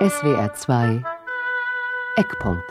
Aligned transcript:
SWR 0.00 0.54
2 0.54 1.02
Eckpunkt 2.14 2.62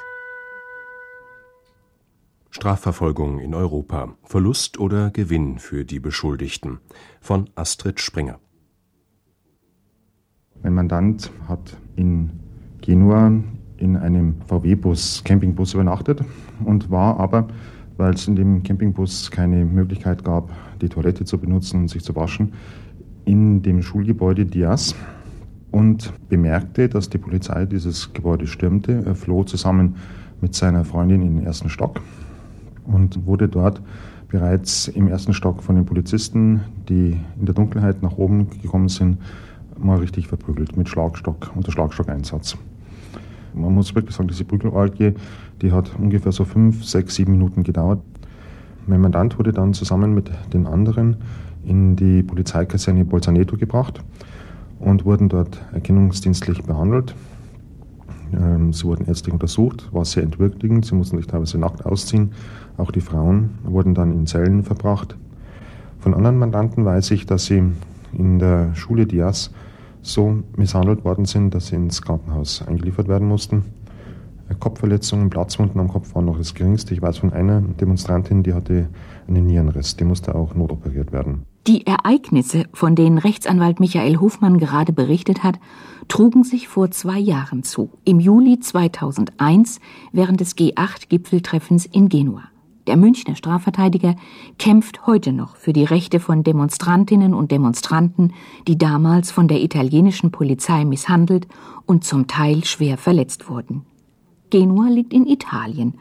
Strafverfolgung 2.51 3.39
in 3.39 3.53
Europa. 3.53 4.13
Verlust 4.23 4.79
oder 4.79 5.09
Gewinn 5.09 5.59
für 5.59 5.83
die 5.83 5.99
Beschuldigten. 5.99 6.79
Von 7.19 7.49
Astrid 7.55 7.99
Springer. 7.99 8.39
Mein 10.63 10.73
Mandant 10.73 11.29
hat 11.49 11.75
in 11.97 12.29
Genua 12.79 13.33
in 13.75 13.97
einem 13.97 14.35
VW-Bus, 14.47 15.21
Campingbus 15.25 15.73
übernachtet 15.73 16.23
und 16.63 16.89
war 16.91 17.19
aber, 17.19 17.49
weil 17.97 18.13
es 18.13 18.25
in 18.29 18.37
dem 18.37 18.63
Campingbus 18.63 19.31
keine 19.31 19.65
Möglichkeit 19.65 20.23
gab, 20.23 20.49
die 20.79 20.87
Toilette 20.87 21.25
zu 21.25 21.37
benutzen 21.37 21.81
und 21.81 21.87
sich 21.89 22.05
zu 22.05 22.15
waschen, 22.15 22.53
in 23.25 23.63
dem 23.63 23.81
Schulgebäude 23.81 24.45
Dias 24.45 24.95
und 25.71 26.13
bemerkte, 26.29 26.89
dass 26.89 27.09
die 27.09 27.17
Polizei 27.17 27.65
dieses 27.65 28.13
Gebäude 28.13 28.47
stürmte. 28.47 29.03
Er 29.05 29.15
floh 29.15 29.43
zusammen 29.43 29.95
mit 30.41 30.55
seiner 30.55 30.85
Freundin 30.85 31.21
in 31.21 31.37
den 31.37 31.45
ersten 31.45 31.69
Stock 31.69 32.01
und 32.85 33.25
wurde 33.25 33.47
dort 33.47 33.81
bereits 34.29 34.87
im 34.87 35.07
ersten 35.07 35.33
Stock 35.33 35.63
von 35.63 35.75
den 35.75 35.85
Polizisten, 35.85 36.61
die 36.89 37.17
in 37.39 37.45
der 37.45 37.55
Dunkelheit 37.55 38.01
nach 38.01 38.17
oben 38.17 38.49
gekommen 38.61 38.89
sind, 38.89 39.17
mal 39.77 39.97
richtig 39.99 40.27
verprügelt 40.27 40.75
mit 40.75 40.89
Schlagstock, 40.89 41.51
unter 41.55 41.71
Schlagstockeinsatz. 41.71 42.57
Man 43.53 43.73
muss 43.73 43.95
wirklich 43.95 44.15
sagen, 44.15 44.27
diese 44.27 44.43
Prügelorgie, 44.43 45.13
die 45.61 45.71
hat 45.71 45.91
ungefähr 45.97 46.31
so 46.31 46.45
fünf, 46.45 46.83
sechs, 46.85 47.15
sieben 47.15 47.33
Minuten 47.33 47.63
gedauert. 47.63 48.01
Mein 48.85 49.01
Mandant 49.01 49.37
wurde 49.37 49.51
dann 49.51 49.73
zusammen 49.73 50.13
mit 50.13 50.29
den 50.53 50.67
anderen 50.67 51.17
in 51.65 51.95
die 51.95 52.23
Polizeikaserne 52.23 53.03
Bolzaneto 53.05 53.57
gebracht 53.57 54.03
und 54.79 55.05
wurden 55.05 55.29
dort 55.29 55.59
erkennungsdienstlich 55.73 56.63
behandelt. 56.63 57.15
Ähm, 58.33 58.73
sie 58.73 58.83
wurden 58.85 59.07
ärztlich 59.07 59.33
untersucht, 59.33 59.91
war 59.93 60.05
sehr 60.05 60.23
entwürdigend. 60.23 60.85
Sie 60.85 60.95
mussten 60.95 61.17
sich 61.17 61.27
teilweise 61.27 61.57
nackt 61.57 61.85
ausziehen. 61.85 62.31
Auch 62.77 62.91
die 62.91 63.01
Frauen 63.01 63.51
wurden 63.63 63.95
dann 63.95 64.13
in 64.13 64.27
Zellen 64.27 64.63
verbracht. 64.63 65.17
Von 65.99 66.13
anderen 66.13 66.37
Mandanten 66.37 66.85
weiß 66.85 67.11
ich, 67.11 67.25
dass 67.25 67.45
sie 67.45 67.63
in 68.13 68.39
der 68.39 68.75
Schule 68.75 69.05
Dias 69.05 69.51
so 70.01 70.43
misshandelt 70.55 71.03
worden 71.03 71.25
sind, 71.25 71.53
dass 71.53 71.67
sie 71.67 71.75
ins 71.75 72.01
Krankenhaus 72.01 72.61
eingeliefert 72.65 73.07
werden 73.07 73.27
mussten. 73.27 73.65
Kopfverletzungen, 74.59 75.29
Platzwunden 75.29 75.79
am 75.79 75.89
Kopf 75.89 76.15
waren 76.15 76.25
noch 76.25 76.37
das 76.37 76.53
geringste. 76.53 76.93
Ich 76.93 77.01
weiß 77.01 77.17
von 77.17 77.33
einer 77.33 77.61
Demonstrantin, 77.61 78.43
die 78.43 78.53
hatte 78.53 78.87
einen 79.27 79.45
Nierenriss. 79.45 79.97
Die 79.97 80.05
musste 80.05 80.35
auch 80.35 80.55
notoperiert 80.55 81.11
werden. 81.11 81.43
Die 81.67 81.85
Ereignisse, 81.85 82.63
von 82.71 82.95
denen 82.95 83.17
Rechtsanwalt 83.17 83.81
Michael 83.81 84.21
Hofmann 84.21 84.57
gerade 84.57 84.93
berichtet 84.93 85.43
hat, 85.43 85.59
trugen 86.07 86.45
sich 86.45 86.69
vor 86.69 86.91
zwei 86.91 87.19
Jahren 87.19 87.63
zu, 87.63 87.89
im 88.05 88.21
Juli 88.21 88.61
2001 88.61 89.81
während 90.13 90.39
des 90.39 90.55
G8-Gipfeltreffens 90.55 91.85
in 91.85 92.07
Genua. 92.07 92.43
Der 92.87 92.95
Münchner 92.95 93.35
Strafverteidiger 93.35 94.15
kämpft 94.57 95.07
heute 95.07 95.33
noch 95.33 95.57
für 95.57 95.73
die 95.73 95.83
Rechte 95.83 96.21
von 96.21 96.41
Demonstrantinnen 96.41 97.33
und 97.33 97.51
Demonstranten, 97.51 98.31
die 98.65 98.77
damals 98.77 99.31
von 99.31 99.49
der 99.49 99.61
italienischen 99.61 100.31
Polizei 100.31 100.85
misshandelt 100.85 101.47
und 101.85 102.05
zum 102.05 102.27
Teil 102.27 102.63
schwer 102.63 102.97
verletzt 102.97 103.49
wurden. 103.49 103.85
Genua 104.49 104.89
liegt 104.89 105.13
in 105.13 105.27
Italien 105.27 105.95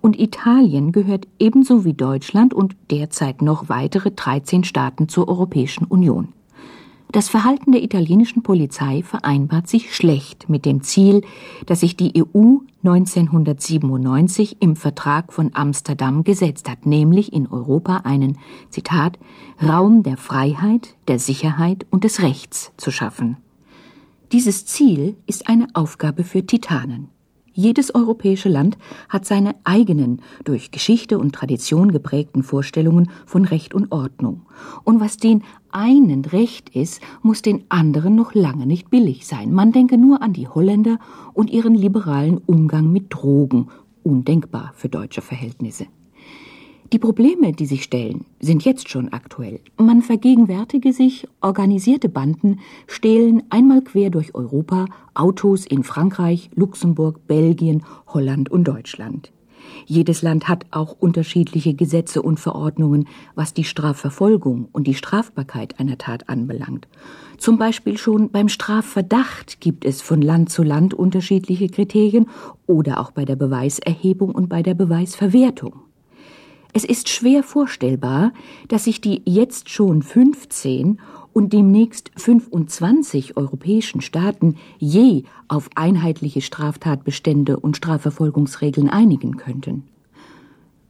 und 0.00 0.18
Italien 0.18 0.92
gehört 0.92 1.26
ebenso 1.38 1.84
wie 1.84 1.94
Deutschland 1.94 2.54
und 2.54 2.76
derzeit 2.90 3.42
noch 3.42 3.68
weitere 3.68 4.10
13 4.10 4.64
Staaten 4.64 5.08
zur 5.08 5.28
Europäischen 5.28 5.84
Union. 5.84 6.28
Das 7.10 7.30
Verhalten 7.30 7.72
der 7.72 7.82
italienischen 7.82 8.42
Polizei 8.42 9.02
vereinbart 9.02 9.66
sich 9.66 9.94
schlecht 9.94 10.50
mit 10.50 10.66
dem 10.66 10.82
Ziel, 10.82 11.22
das 11.64 11.80
sich 11.80 11.96
die 11.96 12.12
EU 12.22 12.58
1997 12.84 14.58
im 14.60 14.76
Vertrag 14.76 15.32
von 15.32 15.50
Amsterdam 15.54 16.22
gesetzt 16.22 16.68
hat, 16.68 16.84
nämlich 16.84 17.32
in 17.32 17.46
Europa 17.46 18.02
einen, 18.04 18.36
Zitat, 18.68 19.18
Raum 19.62 20.02
der 20.02 20.18
Freiheit, 20.18 20.96
der 21.08 21.18
Sicherheit 21.18 21.86
und 21.90 22.04
des 22.04 22.20
Rechts 22.20 22.72
zu 22.76 22.90
schaffen. 22.90 23.38
Dieses 24.30 24.66
Ziel 24.66 25.16
ist 25.26 25.48
eine 25.48 25.68
Aufgabe 25.72 26.24
für 26.24 26.44
Titanen. 26.44 27.08
Jedes 27.58 27.92
europäische 27.92 28.48
Land 28.48 28.78
hat 29.08 29.26
seine 29.26 29.56
eigenen, 29.64 30.22
durch 30.44 30.70
Geschichte 30.70 31.18
und 31.18 31.34
Tradition 31.34 31.90
geprägten 31.90 32.44
Vorstellungen 32.44 33.10
von 33.26 33.44
Recht 33.44 33.74
und 33.74 33.90
Ordnung. 33.90 34.42
Und 34.84 35.00
was 35.00 35.16
den 35.16 35.42
einen 35.72 36.24
recht 36.24 36.68
ist, 36.68 37.02
muss 37.20 37.42
den 37.42 37.64
anderen 37.68 38.14
noch 38.14 38.32
lange 38.32 38.64
nicht 38.64 38.90
billig 38.90 39.26
sein. 39.26 39.52
Man 39.52 39.72
denke 39.72 39.98
nur 39.98 40.22
an 40.22 40.34
die 40.34 40.46
Holländer 40.46 41.00
und 41.34 41.50
ihren 41.50 41.74
liberalen 41.74 42.38
Umgang 42.46 42.92
mit 42.92 43.12
Drogen, 43.12 43.66
undenkbar 44.04 44.70
für 44.76 44.88
deutsche 44.88 45.20
Verhältnisse. 45.20 45.86
Die 46.90 46.98
Probleme, 46.98 47.52
die 47.52 47.66
sich 47.66 47.82
stellen, 47.82 48.24
sind 48.40 48.64
jetzt 48.64 48.88
schon 48.88 49.12
aktuell. 49.12 49.60
Man 49.76 50.00
vergegenwärtige 50.00 50.94
sich, 50.94 51.28
organisierte 51.42 52.08
Banden 52.08 52.60
stehlen 52.86 53.42
einmal 53.50 53.82
quer 53.82 54.08
durch 54.08 54.34
Europa 54.34 54.86
Autos 55.12 55.66
in 55.66 55.84
Frankreich, 55.84 56.48
Luxemburg, 56.54 57.26
Belgien, 57.26 57.84
Holland 58.06 58.50
und 58.50 58.64
Deutschland. 58.64 59.32
Jedes 59.84 60.22
Land 60.22 60.48
hat 60.48 60.64
auch 60.70 60.96
unterschiedliche 60.98 61.74
Gesetze 61.74 62.22
und 62.22 62.40
Verordnungen, 62.40 63.06
was 63.34 63.52
die 63.52 63.64
Strafverfolgung 63.64 64.68
und 64.72 64.86
die 64.86 64.94
Strafbarkeit 64.94 65.78
einer 65.78 65.98
Tat 65.98 66.30
anbelangt. 66.30 66.88
Zum 67.36 67.58
Beispiel 67.58 67.98
schon 67.98 68.30
beim 68.30 68.48
Strafverdacht 68.48 69.60
gibt 69.60 69.84
es 69.84 70.00
von 70.00 70.22
Land 70.22 70.50
zu 70.50 70.62
Land 70.62 70.94
unterschiedliche 70.94 71.68
Kriterien 71.68 72.30
oder 72.66 72.98
auch 72.98 73.10
bei 73.10 73.26
der 73.26 73.36
Beweiserhebung 73.36 74.34
und 74.34 74.48
bei 74.48 74.62
der 74.62 74.74
Beweisverwertung. 74.74 75.87
Es 76.72 76.84
ist 76.84 77.08
schwer 77.08 77.42
vorstellbar, 77.42 78.32
dass 78.68 78.84
sich 78.84 79.00
die 79.00 79.22
jetzt 79.24 79.70
schon 79.70 80.02
15 80.02 81.00
und 81.32 81.52
demnächst 81.52 82.10
25 82.16 83.36
europäischen 83.36 84.00
Staaten 84.00 84.56
je 84.78 85.24
auf 85.48 85.70
einheitliche 85.74 86.40
Straftatbestände 86.40 87.58
und 87.58 87.76
Strafverfolgungsregeln 87.76 88.88
einigen 88.90 89.36
könnten. 89.36 89.84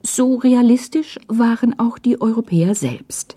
So 0.03 0.37
realistisch 0.37 1.19
waren 1.29 1.79
auch 1.79 1.99
die 1.99 2.21
Europäer 2.21 2.75
selbst. 2.75 3.37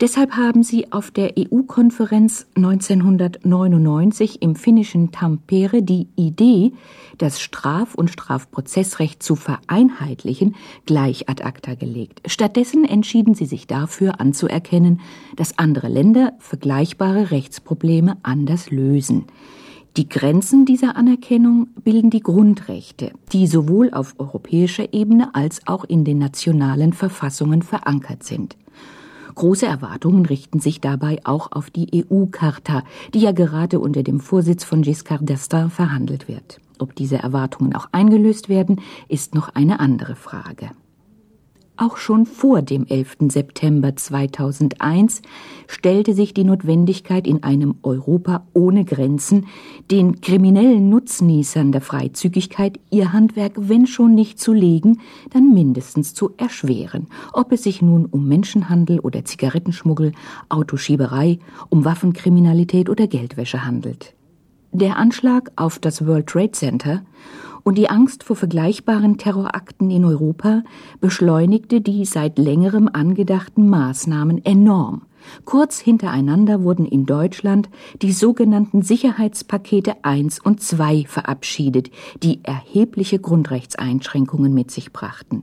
Deshalb 0.00 0.32
haben 0.32 0.62
sie 0.62 0.92
auf 0.92 1.10
der 1.10 1.32
EU-Konferenz 1.38 2.46
1999 2.54 4.42
im 4.42 4.54
finnischen 4.54 5.10
Tampere 5.10 5.82
die 5.82 6.08
Idee, 6.16 6.72
das 7.16 7.40
Straf- 7.40 7.94
und 7.94 8.10
Strafprozessrecht 8.10 9.22
zu 9.22 9.36
vereinheitlichen, 9.36 10.54
gleich 10.84 11.30
ad 11.30 11.42
acta 11.42 11.74
gelegt. 11.74 12.20
Stattdessen 12.26 12.84
entschieden 12.84 13.34
sie 13.34 13.46
sich 13.46 13.66
dafür 13.66 14.20
anzuerkennen, 14.20 15.00
dass 15.34 15.58
andere 15.58 15.88
Länder 15.88 16.34
vergleichbare 16.40 17.30
Rechtsprobleme 17.30 18.18
anders 18.22 18.70
lösen. 18.70 19.24
Die 19.96 20.10
Grenzen 20.10 20.66
dieser 20.66 20.96
Anerkennung 20.96 21.68
bilden 21.82 22.10
die 22.10 22.20
Grundrechte, 22.20 23.12
die 23.32 23.46
sowohl 23.46 23.94
auf 23.94 24.14
europäischer 24.18 24.92
Ebene 24.92 25.34
als 25.34 25.66
auch 25.66 25.84
in 25.84 26.04
den 26.04 26.18
nationalen 26.18 26.92
Verfassungen 26.92 27.62
verankert 27.62 28.22
sind. 28.22 28.58
Große 29.36 29.66
Erwartungen 29.66 30.24
richten 30.24 30.60
sich 30.60 30.80
dabei 30.80 31.20
auch 31.24 31.52
auf 31.52 31.68
die 31.68 32.04
EU-Charta, 32.10 32.82
die 33.12 33.20
ja 33.20 33.32
gerade 33.32 33.78
unter 33.78 34.02
dem 34.02 34.18
Vorsitz 34.18 34.64
von 34.64 34.80
Giscard 34.80 35.22
d'Estaing 35.22 35.68
verhandelt 35.68 36.26
wird. 36.26 36.58
Ob 36.78 36.94
diese 36.96 37.18
Erwartungen 37.18 37.74
auch 37.74 37.88
eingelöst 37.92 38.48
werden, 38.48 38.80
ist 39.08 39.34
noch 39.34 39.50
eine 39.50 39.78
andere 39.78 40.16
Frage. 40.16 40.70
Auch 41.78 41.98
schon 41.98 42.24
vor 42.24 42.62
dem 42.62 42.86
11. 42.86 43.16
September 43.28 43.94
2001 43.94 45.20
stellte 45.66 46.14
sich 46.14 46.32
die 46.32 46.44
Notwendigkeit 46.44 47.26
in 47.26 47.42
einem 47.42 47.74
Europa 47.82 48.46
ohne 48.54 48.86
Grenzen, 48.86 49.46
den 49.90 50.22
kriminellen 50.22 50.88
Nutznießern 50.88 51.72
der 51.72 51.82
Freizügigkeit 51.82 52.80
ihr 52.90 53.12
Handwerk, 53.12 53.52
wenn 53.56 53.86
schon 53.86 54.14
nicht 54.14 54.40
zu 54.40 54.54
legen, 54.54 55.00
dann 55.30 55.52
mindestens 55.52 56.14
zu 56.14 56.30
erschweren, 56.38 57.08
ob 57.34 57.52
es 57.52 57.64
sich 57.64 57.82
nun 57.82 58.06
um 58.06 58.26
Menschenhandel 58.26 58.98
oder 59.00 59.26
Zigarettenschmuggel, 59.26 60.12
Autoschieberei, 60.48 61.40
um 61.68 61.84
Waffenkriminalität 61.84 62.88
oder 62.88 63.06
Geldwäsche 63.06 63.66
handelt. 63.66 64.14
Der 64.72 64.96
Anschlag 64.96 65.52
auf 65.56 65.78
das 65.78 66.06
World 66.06 66.26
Trade 66.26 66.52
Center 66.52 67.02
und 67.66 67.74
die 67.74 67.90
Angst 67.90 68.22
vor 68.22 68.36
vergleichbaren 68.36 69.18
Terrorakten 69.18 69.90
in 69.90 70.04
Europa 70.04 70.62
beschleunigte 71.00 71.80
die 71.80 72.04
seit 72.04 72.38
längerem 72.38 72.88
angedachten 72.92 73.68
Maßnahmen 73.68 74.44
enorm. 74.44 75.02
Kurz 75.44 75.80
hintereinander 75.80 76.62
wurden 76.62 76.86
in 76.86 77.06
Deutschland 77.06 77.68
die 78.02 78.12
sogenannten 78.12 78.82
Sicherheitspakete 78.82 80.04
1 80.04 80.38
und 80.38 80.62
2 80.62 81.06
verabschiedet, 81.08 81.90
die 82.22 82.38
erhebliche 82.44 83.18
Grundrechtseinschränkungen 83.18 84.54
mit 84.54 84.70
sich 84.70 84.92
brachten. 84.92 85.42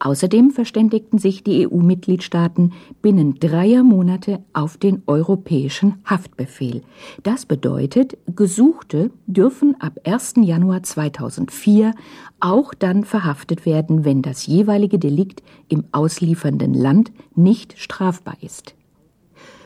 Außerdem 0.00 0.50
verständigten 0.50 1.18
sich 1.18 1.42
die 1.42 1.66
EU-Mitgliedstaaten 1.66 2.72
binnen 3.02 3.34
dreier 3.40 3.82
Monate 3.82 4.44
auf 4.52 4.76
den 4.76 5.02
europäischen 5.06 5.94
Haftbefehl. 6.04 6.82
Das 7.24 7.46
bedeutet, 7.46 8.16
Gesuchte 8.26 9.10
dürfen 9.26 9.74
ab 9.80 9.98
1. 10.04 10.34
Januar 10.42 10.84
2004 10.84 11.94
auch 12.38 12.74
dann 12.74 13.04
verhaftet 13.04 13.66
werden, 13.66 14.04
wenn 14.04 14.22
das 14.22 14.46
jeweilige 14.46 14.98
Delikt 14.98 15.42
im 15.68 15.84
ausliefernden 15.90 16.74
Land 16.74 17.10
nicht 17.34 17.76
strafbar 17.78 18.36
ist. 18.40 18.74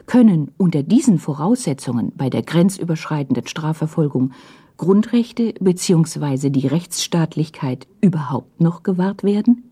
Können 0.06 0.50
unter 0.56 0.82
diesen 0.82 1.18
Voraussetzungen 1.18 2.12
bei 2.16 2.30
der 2.30 2.42
grenzüberschreitenden 2.42 3.46
Strafverfolgung 3.46 4.32
Grundrechte 4.78 5.54
bzw. 5.60 6.50
die 6.50 6.66
Rechtsstaatlichkeit 6.66 7.86
überhaupt 8.00 8.60
noch 8.60 8.82
gewahrt 8.82 9.22
werden? 9.22 9.71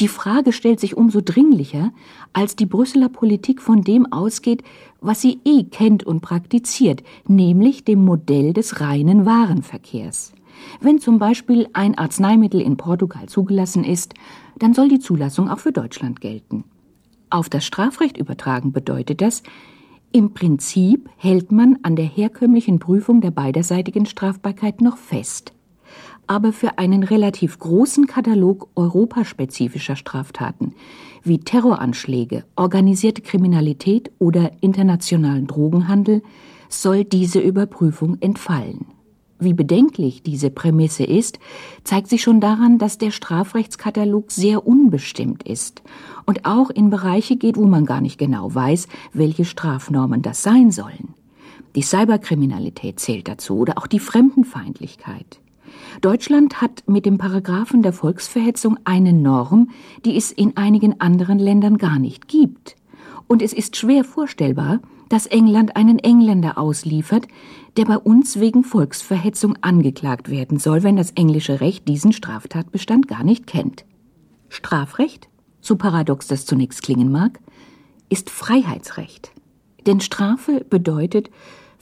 Die 0.00 0.08
Frage 0.08 0.52
stellt 0.52 0.80
sich 0.80 0.96
umso 0.96 1.20
dringlicher, 1.20 1.92
als 2.32 2.56
die 2.56 2.66
Brüsseler 2.66 3.08
Politik 3.08 3.60
von 3.60 3.82
dem 3.82 4.10
ausgeht, 4.12 4.62
was 5.00 5.20
sie 5.20 5.40
eh 5.44 5.64
kennt 5.64 6.04
und 6.04 6.20
praktiziert, 6.20 7.02
nämlich 7.26 7.84
dem 7.84 8.04
Modell 8.04 8.52
des 8.52 8.80
reinen 8.80 9.26
Warenverkehrs. 9.26 10.32
Wenn 10.80 10.98
zum 10.98 11.18
Beispiel 11.18 11.68
ein 11.72 11.98
Arzneimittel 11.98 12.60
in 12.60 12.76
Portugal 12.76 13.28
zugelassen 13.28 13.84
ist, 13.84 14.14
dann 14.58 14.72
soll 14.72 14.88
die 14.88 15.00
Zulassung 15.00 15.48
auch 15.48 15.58
für 15.58 15.72
Deutschland 15.72 16.20
gelten. 16.20 16.64
Auf 17.30 17.48
das 17.48 17.64
Strafrecht 17.64 18.16
übertragen 18.16 18.72
bedeutet 18.72 19.20
das, 19.20 19.42
im 20.12 20.32
Prinzip 20.32 21.10
hält 21.16 21.50
man 21.50 21.78
an 21.82 21.96
der 21.96 22.04
herkömmlichen 22.04 22.78
Prüfung 22.78 23.20
der 23.20 23.32
beiderseitigen 23.32 24.06
Strafbarkeit 24.06 24.80
noch 24.80 24.96
fest 24.96 25.52
aber 26.26 26.52
für 26.52 26.78
einen 26.78 27.02
relativ 27.02 27.58
großen 27.58 28.06
Katalog 28.06 28.68
europaspezifischer 28.74 29.96
Straftaten 29.96 30.74
wie 31.24 31.38
Terroranschläge, 31.38 32.44
organisierte 32.54 33.22
Kriminalität 33.22 34.12
oder 34.18 34.52
internationalen 34.60 35.46
Drogenhandel 35.46 36.22
soll 36.68 37.04
diese 37.04 37.40
Überprüfung 37.40 38.18
entfallen. 38.20 38.86
Wie 39.40 39.54
bedenklich 39.54 40.22
diese 40.22 40.50
Prämisse 40.50 41.04
ist, 41.04 41.38
zeigt 41.82 42.08
sich 42.08 42.22
schon 42.22 42.40
daran, 42.40 42.78
dass 42.78 42.98
der 42.98 43.10
Strafrechtskatalog 43.10 44.30
sehr 44.30 44.66
unbestimmt 44.66 45.42
ist 45.42 45.82
und 46.24 46.44
auch 46.44 46.70
in 46.70 46.90
Bereiche 46.90 47.36
geht, 47.36 47.56
wo 47.56 47.64
man 47.64 47.84
gar 47.84 48.00
nicht 48.00 48.18
genau 48.18 48.54
weiß, 48.54 48.86
welche 49.12 49.44
Strafnormen 49.44 50.22
das 50.22 50.42
sein 50.42 50.70
sollen. 50.70 51.14
Die 51.74 51.82
Cyberkriminalität 51.82 53.00
zählt 53.00 53.26
dazu 53.26 53.58
oder 53.58 53.78
auch 53.78 53.88
die 53.88 53.98
Fremdenfeindlichkeit. 53.98 55.40
Deutschland 56.00 56.60
hat 56.60 56.84
mit 56.86 57.06
dem 57.06 57.18
Paragraphen 57.18 57.82
der 57.82 57.92
Volksverhetzung 57.92 58.78
eine 58.84 59.12
Norm, 59.12 59.70
die 60.04 60.16
es 60.16 60.32
in 60.32 60.56
einigen 60.56 61.00
anderen 61.00 61.38
Ländern 61.38 61.78
gar 61.78 61.98
nicht 61.98 62.28
gibt. 62.28 62.76
Und 63.26 63.42
es 63.42 63.52
ist 63.52 63.76
schwer 63.76 64.04
vorstellbar, 64.04 64.80
dass 65.08 65.26
England 65.26 65.76
einen 65.76 65.98
Engländer 65.98 66.58
ausliefert, 66.58 67.28
der 67.76 67.84
bei 67.84 67.98
uns 67.98 68.40
wegen 68.40 68.64
Volksverhetzung 68.64 69.56
angeklagt 69.60 70.30
werden 70.30 70.58
soll, 70.58 70.82
wenn 70.82 70.96
das 70.96 71.12
englische 71.12 71.60
Recht 71.60 71.88
diesen 71.88 72.12
Straftatbestand 72.12 73.08
gar 73.08 73.24
nicht 73.24 73.46
kennt. 73.46 73.84
Strafrecht, 74.48 75.28
so 75.60 75.76
paradox 75.76 76.26
das 76.26 76.46
zunächst 76.46 76.82
klingen 76.82 77.10
mag, 77.10 77.40
ist 78.08 78.30
Freiheitsrecht. 78.30 79.32
Denn 79.86 80.00
Strafe 80.00 80.64
bedeutet 80.68 81.30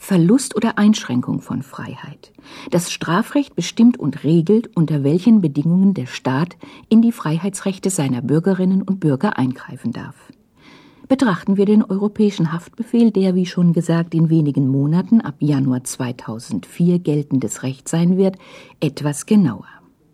Verlust 0.03 0.57
oder 0.57 0.77
Einschränkung 0.77 1.39
von 1.39 1.63
Freiheit. 1.63 2.33
Das 2.71 2.91
Strafrecht 2.91 3.55
bestimmt 3.55 3.97
und 3.97 4.25
regelt, 4.25 4.75
unter 4.75 5.05
welchen 5.05 5.39
Bedingungen 5.39 5.93
der 5.93 6.07
Staat 6.07 6.57
in 6.89 7.01
die 7.01 7.13
Freiheitsrechte 7.13 7.89
seiner 7.89 8.21
Bürgerinnen 8.21 8.81
und 8.81 8.99
Bürger 8.99 9.37
eingreifen 9.37 9.93
darf. 9.93 10.15
Betrachten 11.07 11.55
wir 11.55 11.65
den 11.65 11.85
europäischen 11.85 12.51
Haftbefehl, 12.51 13.11
der, 13.11 13.33
wie 13.33 13.45
schon 13.45 13.71
gesagt, 13.71 14.13
in 14.13 14.29
wenigen 14.29 14.67
Monaten 14.67 15.21
ab 15.21 15.35
Januar 15.39 15.85
2004 15.85 16.99
geltendes 16.99 17.63
Recht 17.63 17.87
sein 17.87 18.17
wird, 18.17 18.35
etwas 18.81 19.25
genauer. 19.25 19.67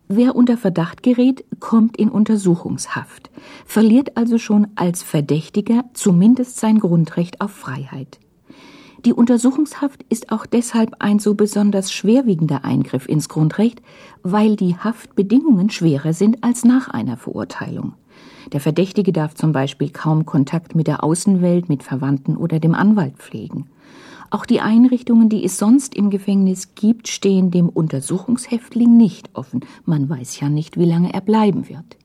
Wer 0.07 0.35
unter 0.35 0.57
Verdacht 0.57 1.01
gerät, 1.01 1.43
kommt 1.59 1.97
in 1.97 2.09
Untersuchungshaft, 2.09 3.31
verliert 3.65 4.17
also 4.17 4.37
schon 4.37 4.67
als 4.75 5.01
Verdächtiger 5.01 5.85
zumindest 5.95 6.59
sein 6.59 6.77
Grundrecht 6.77 7.41
auf 7.41 7.49
Freiheit. 7.49 8.19
Die 9.05 9.13
Untersuchungshaft 9.13 10.03
ist 10.09 10.31
auch 10.31 10.45
deshalb 10.45 10.95
ein 10.99 11.19
so 11.19 11.33
besonders 11.33 11.91
schwerwiegender 11.91 12.65
Eingriff 12.65 13.07
ins 13.07 13.29
Grundrecht, 13.29 13.81
weil 14.23 14.57
die 14.57 14.75
Haftbedingungen 14.75 15.69
schwerer 15.69 16.11
sind 16.11 16.43
als 16.43 16.65
nach 16.65 16.89
einer 16.89 17.15
Verurteilung. 17.15 17.93
Der 18.51 18.59
Verdächtige 18.59 19.13
darf 19.13 19.35
zum 19.35 19.53
Beispiel 19.53 19.89
kaum 19.89 20.25
Kontakt 20.25 20.75
mit 20.75 20.87
der 20.87 21.03
Außenwelt, 21.03 21.69
mit 21.69 21.83
Verwandten 21.83 22.35
oder 22.35 22.59
dem 22.59 22.75
Anwalt 22.75 23.17
pflegen. 23.17 23.69
Auch 24.31 24.45
die 24.45 24.59
Einrichtungen, 24.59 25.29
die 25.29 25.45
es 25.45 25.57
sonst 25.57 25.95
im 25.95 26.09
Gefängnis 26.09 26.75
gibt, 26.75 27.07
stehen 27.07 27.51
dem 27.51 27.69
Untersuchungshäftling 27.69 28.97
nicht 28.97 29.29
offen. 29.33 29.61
Man 29.85 30.09
weiß 30.09 30.39
ja 30.41 30.49
nicht, 30.49 30.77
wie 30.77 30.85
lange 30.85 31.13
er 31.13 31.21
bleiben 31.21 31.69
wird. 31.69 31.97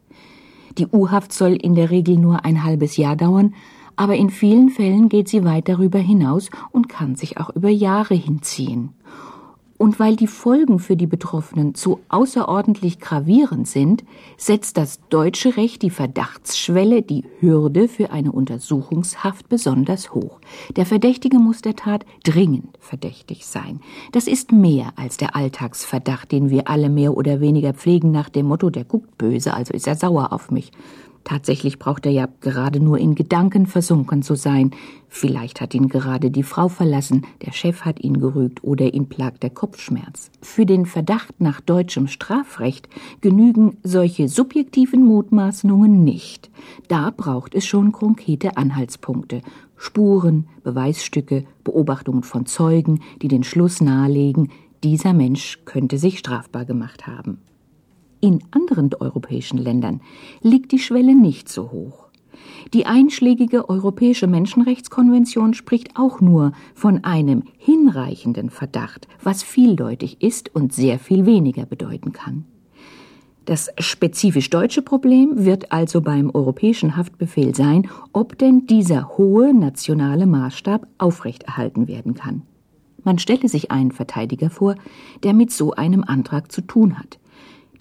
Die 0.78 0.86
U-Haft 0.86 1.32
soll 1.32 1.52
in 1.52 1.74
der 1.74 1.90
Regel 1.90 2.16
nur 2.16 2.44
ein 2.44 2.64
halbes 2.64 2.96
Jahr 2.96 3.16
dauern, 3.16 3.54
aber 3.96 4.16
in 4.16 4.30
vielen 4.30 4.70
Fällen 4.70 5.08
geht 5.08 5.28
sie 5.28 5.44
weit 5.44 5.68
darüber 5.68 5.98
hinaus 5.98 6.50
und 6.70 6.88
kann 6.88 7.14
sich 7.14 7.38
auch 7.38 7.50
über 7.50 7.68
Jahre 7.68 8.14
hinziehen. 8.14 8.90
Und 9.76 9.98
weil 9.98 10.14
die 10.14 10.28
Folgen 10.28 10.78
für 10.78 10.96
die 10.96 11.06
Betroffenen 11.06 11.74
so 11.74 12.00
außerordentlich 12.08 13.00
gravierend 13.00 13.66
sind, 13.66 14.04
setzt 14.36 14.76
das 14.76 15.00
deutsche 15.08 15.56
Recht 15.56 15.82
die 15.82 15.90
Verdachtsschwelle, 15.90 17.02
die 17.02 17.24
Hürde 17.40 17.88
für 17.88 18.12
eine 18.12 18.30
Untersuchungshaft 18.30 19.48
besonders 19.48 20.14
hoch. 20.14 20.38
Der 20.76 20.86
Verdächtige 20.86 21.38
muss 21.38 21.60
der 21.60 21.74
Tat 21.74 22.06
dringend 22.22 22.78
verdächtig 22.78 23.46
sein. 23.46 23.80
Das 24.12 24.28
ist 24.28 24.52
mehr 24.52 24.92
als 24.96 25.16
der 25.16 25.34
Alltagsverdacht, 25.34 26.30
den 26.30 26.50
wir 26.50 26.68
alle 26.68 26.88
mehr 26.88 27.16
oder 27.16 27.40
weniger 27.40 27.74
pflegen 27.74 28.12
nach 28.12 28.28
dem 28.28 28.46
Motto, 28.46 28.70
der 28.70 28.84
guckt 28.84 29.18
böse, 29.18 29.54
also 29.54 29.74
ist 29.74 29.88
er 29.88 29.96
sauer 29.96 30.32
auf 30.32 30.52
mich. 30.52 30.70
Tatsächlich 31.24 31.78
braucht 31.78 32.04
er 32.04 32.12
ja 32.12 32.28
gerade 32.40 32.80
nur 32.80 32.98
in 32.98 33.14
Gedanken 33.14 33.66
versunken 33.66 34.22
zu 34.22 34.34
sein. 34.34 34.72
Vielleicht 35.08 35.62
hat 35.62 35.74
ihn 35.74 35.88
gerade 35.88 36.30
die 36.30 36.42
Frau 36.42 36.68
verlassen, 36.68 37.26
der 37.44 37.52
Chef 37.52 37.80
hat 37.82 38.00
ihn 38.00 38.20
gerügt 38.20 38.62
oder 38.62 38.92
ihn 38.92 39.08
plagt 39.08 39.42
der 39.42 39.50
Kopfschmerz. 39.50 40.30
Für 40.42 40.66
den 40.66 40.84
Verdacht 40.84 41.40
nach 41.40 41.62
deutschem 41.62 42.08
Strafrecht 42.08 42.90
genügen 43.22 43.78
solche 43.82 44.28
subjektiven 44.28 45.02
Mutmaßungen 45.02 46.04
nicht. 46.04 46.50
Da 46.88 47.10
braucht 47.16 47.54
es 47.54 47.64
schon 47.64 47.92
konkrete 47.92 48.58
Anhaltspunkte. 48.58 49.40
Spuren, 49.76 50.46
Beweisstücke, 50.62 51.44
Beobachtungen 51.64 52.22
von 52.22 52.44
Zeugen, 52.44 53.00
die 53.22 53.28
den 53.28 53.44
Schluss 53.44 53.80
nahelegen, 53.80 54.50
dieser 54.82 55.14
Mensch 55.14 55.60
könnte 55.64 55.96
sich 55.96 56.18
strafbar 56.18 56.66
gemacht 56.66 57.06
haben. 57.06 57.38
In 58.24 58.42
anderen 58.52 58.88
europäischen 59.00 59.58
Ländern 59.58 60.00
liegt 60.40 60.72
die 60.72 60.78
Schwelle 60.78 61.14
nicht 61.14 61.50
so 61.50 61.70
hoch. 61.70 62.08
Die 62.72 62.86
einschlägige 62.86 63.68
Europäische 63.68 64.26
Menschenrechtskonvention 64.26 65.52
spricht 65.52 65.90
auch 65.94 66.22
nur 66.22 66.52
von 66.74 67.04
einem 67.04 67.42
hinreichenden 67.58 68.48
Verdacht, 68.48 69.08
was 69.22 69.42
vieldeutig 69.42 70.22
ist 70.22 70.54
und 70.54 70.72
sehr 70.72 70.98
viel 70.98 71.26
weniger 71.26 71.66
bedeuten 71.66 72.14
kann. 72.14 72.46
Das 73.44 73.68
spezifisch 73.78 74.48
deutsche 74.48 74.80
Problem 74.80 75.44
wird 75.44 75.70
also 75.70 76.00
beim 76.00 76.30
europäischen 76.30 76.96
Haftbefehl 76.96 77.54
sein, 77.54 77.90
ob 78.14 78.38
denn 78.38 78.66
dieser 78.66 79.18
hohe 79.18 79.52
nationale 79.52 80.24
Maßstab 80.24 80.86
aufrechterhalten 80.96 81.88
werden 81.88 82.14
kann. 82.14 82.40
Man 83.02 83.18
stelle 83.18 83.50
sich 83.50 83.70
einen 83.70 83.92
Verteidiger 83.92 84.48
vor, 84.48 84.76
der 85.24 85.34
mit 85.34 85.50
so 85.50 85.72
einem 85.72 86.04
Antrag 86.04 86.50
zu 86.50 86.62
tun 86.62 86.98
hat. 86.98 87.18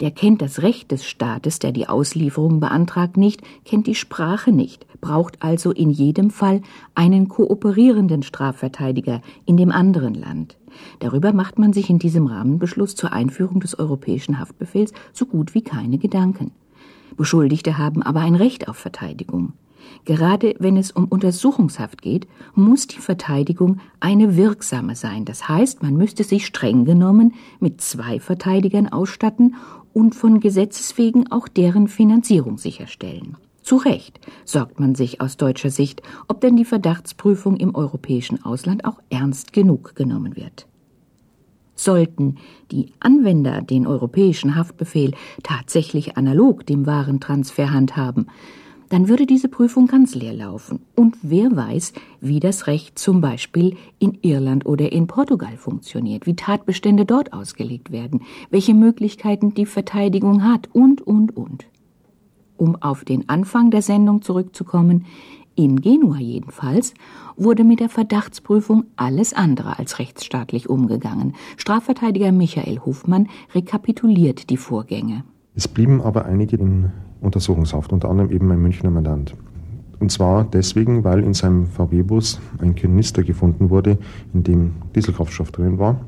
Der 0.00 0.10
kennt 0.10 0.42
das 0.42 0.62
Recht 0.62 0.90
des 0.90 1.04
Staates, 1.04 1.60
der 1.60 1.70
die 1.70 1.88
Auslieferung 1.88 2.58
beantragt, 2.58 3.16
nicht, 3.16 3.42
kennt 3.64 3.86
die 3.86 3.94
Sprache 3.94 4.50
nicht, 4.50 4.86
braucht 5.00 5.42
also 5.42 5.70
in 5.70 5.90
jedem 5.90 6.30
Fall 6.30 6.62
einen 6.94 7.28
kooperierenden 7.28 8.22
Strafverteidiger 8.22 9.22
in 9.46 9.56
dem 9.56 9.70
anderen 9.70 10.14
Land. 10.14 10.56
Darüber 10.98 11.32
macht 11.32 11.58
man 11.58 11.72
sich 11.72 11.90
in 11.90 12.00
diesem 12.00 12.26
Rahmenbeschluss 12.26 12.96
zur 12.96 13.12
Einführung 13.12 13.60
des 13.60 13.78
europäischen 13.78 14.40
Haftbefehls 14.40 14.92
so 15.12 15.26
gut 15.26 15.54
wie 15.54 15.62
keine 15.62 15.98
Gedanken. 15.98 16.50
Beschuldigte 17.16 17.78
haben 17.78 18.02
aber 18.02 18.20
ein 18.20 18.34
Recht 18.34 18.68
auf 18.68 18.76
Verteidigung. 18.76 19.52
Gerade 20.04 20.54
wenn 20.58 20.76
es 20.76 20.90
um 20.90 21.04
Untersuchungshaft 21.04 22.02
geht, 22.02 22.26
muss 22.54 22.86
die 22.86 22.98
Verteidigung 22.98 23.80
eine 24.00 24.36
wirksame 24.36 24.96
sein. 24.96 25.24
Das 25.24 25.48
heißt, 25.48 25.82
man 25.82 25.96
müsste 25.96 26.24
sich 26.24 26.46
streng 26.46 26.84
genommen 26.84 27.34
mit 27.60 27.80
zwei 27.80 28.20
Verteidigern 28.20 28.88
ausstatten 28.88 29.54
und 29.94 30.14
von 30.14 30.40
Gesetzes 30.40 30.98
wegen 30.98 31.30
auch 31.32 31.48
deren 31.48 31.88
Finanzierung 31.88 32.58
sicherstellen. 32.58 33.38
Zu 33.62 33.76
Recht 33.76 34.20
sorgt 34.44 34.78
man 34.78 34.94
sich 34.94 35.22
aus 35.22 35.38
deutscher 35.38 35.70
Sicht, 35.70 36.02
ob 36.28 36.42
denn 36.42 36.54
die 36.54 36.66
Verdachtsprüfung 36.66 37.56
im 37.56 37.74
europäischen 37.74 38.44
Ausland 38.44 38.84
auch 38.84 39.00
ernst 39.08 39.54
genug 39.54 39.94
genommen 39.94 40.36
wird. 40.36 40.66
Sollten 41.74 42.36
die 42.70 42.92
Anwender 43.00 43.62
den 43.62 43.86
europäischen 43.86 44.54
Haftbefehl 44.54 45.12
tatsächlich 45.42 46.18
analog 46.18 46.66
dem 46.66 46.84
Warentransfer 46.84 47.72
handhaben, 47.72 48.26
dann 48.94 49.08
würde 49.08 49.26
diese 49.26 49.48
Prüfung 49.48 49.88
ganz 49.88 50.14
leer 50.14 50.34
laufen. 50.34 50.78
Und 50.94 51.16
wer 51.22 51.56
weiß, 51.56 51.94
wie 52.20 52.38
das 52.38 52.68
Recht 52.68 52.96
zum 52.96 53.20
Beispiel 53.20 53.76
in 53.98 54.16
Irland 54.22 54.66
oder 54.66 54.92
in 54.92 55.08
Portugal 55.08 55.56
funktioniert, 55.56 56.26
wie 56.26 56.36
Tatbestände 56.36 57.04
dort 57.04 57.32
ausgelegt 57.32 57.90
werden, 57.90 58.22
welche 58.50 58.72
Möglichkeiten 58.72 59.52
die 59.52 59.66
Verteidigung 59.66 60.44
hat 60.44 60.68
und, 60.72 61.02
und, 61.02 61.36
und. 61.36 61.66
Um 62.56 62.80
auf 62.80 63.04
den 63.04 63.28
Anfang 63.28 63.72
der 63.72 63.82
Sendung 63.82 64.22
zurückzukommen, 64.22 65.06
in 65.56 65.80
Genua 65.80 66.18
jedenfalls 66.18 66.94
wurde 67.36 67.64
mit 67.64 67.80
der 67.80 67.88
Verdachtsprüfung 67.88 68.84
alles 68.94 69.32
andere 69.34 69.76
als 69.76 69.98
rechtsstaatlich 69.98 70.70
umgegangen. 70.70 71.34
Strafverteidiger 71.56 72.30
Michael 72.30 72.78
Hofmann 72.78 73.28
rekapituliert 73.56 74.50
die 74.50 74.56
Vorgänge. 74.56 75.24
Es 75.56 75.68
blieben 75.68 76.02
aber 76.02 76.24
einige 76.24 76.56
in 76.56 76.90
Untersuchungshaft, 77.20 77.92
unter 77.92 78.10
anderem 78.10 78.32
eben 78.32 78.50
ein 78.50 78.60
Münchner 78.60 78.90
Mandant. 78.90 79.36
Und 80.00 80.10
zwar 80.10 80.44
deswegen, 80.44 81.04
weil 81.04 81.22
in 81.22 81.32
seinem 81.32 81.66
VW-Bus 81.66 82.40
ein 82.58 82.74
Kanister 82.74 83.22
gefunden 83.22 83.70
wurde, 83.70 83.98
in 84.32 84.42
dem 84.42 84.72
Dieselkraftstoff 84.96 85.52
drin 85.52 85.78
war. 85.78 86.00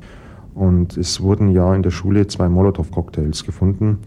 Und 0.53 0.97
es 0.97 1.21
wurden 1.21 1.49
ja 1.49 1.73
in 1.73 1.81
der 1.81 1.91
Schule 1.91 2.27
zwei 2.27 2.49
Molotow-Cocktails 2.49 3.45
gefunden, 3.45 3.99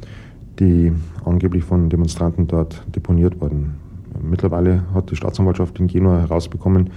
die 0.58 0.92
angeblich 1.24 1.64
von 1.64 1.88
Demonstranten 1.88 2.46
dort 2.46 2.84
deponiert 2.94 3.40
wurden. 3.40 3.74
Mittlerweile 4.22 4.82
hat 4.92 5.10
die 5.10 5.16
Staatsanwaltschaft 5.16 5.80
in 5.80 5.86
Genua 5.86 6.18
herausbekommen, 6.18 6.90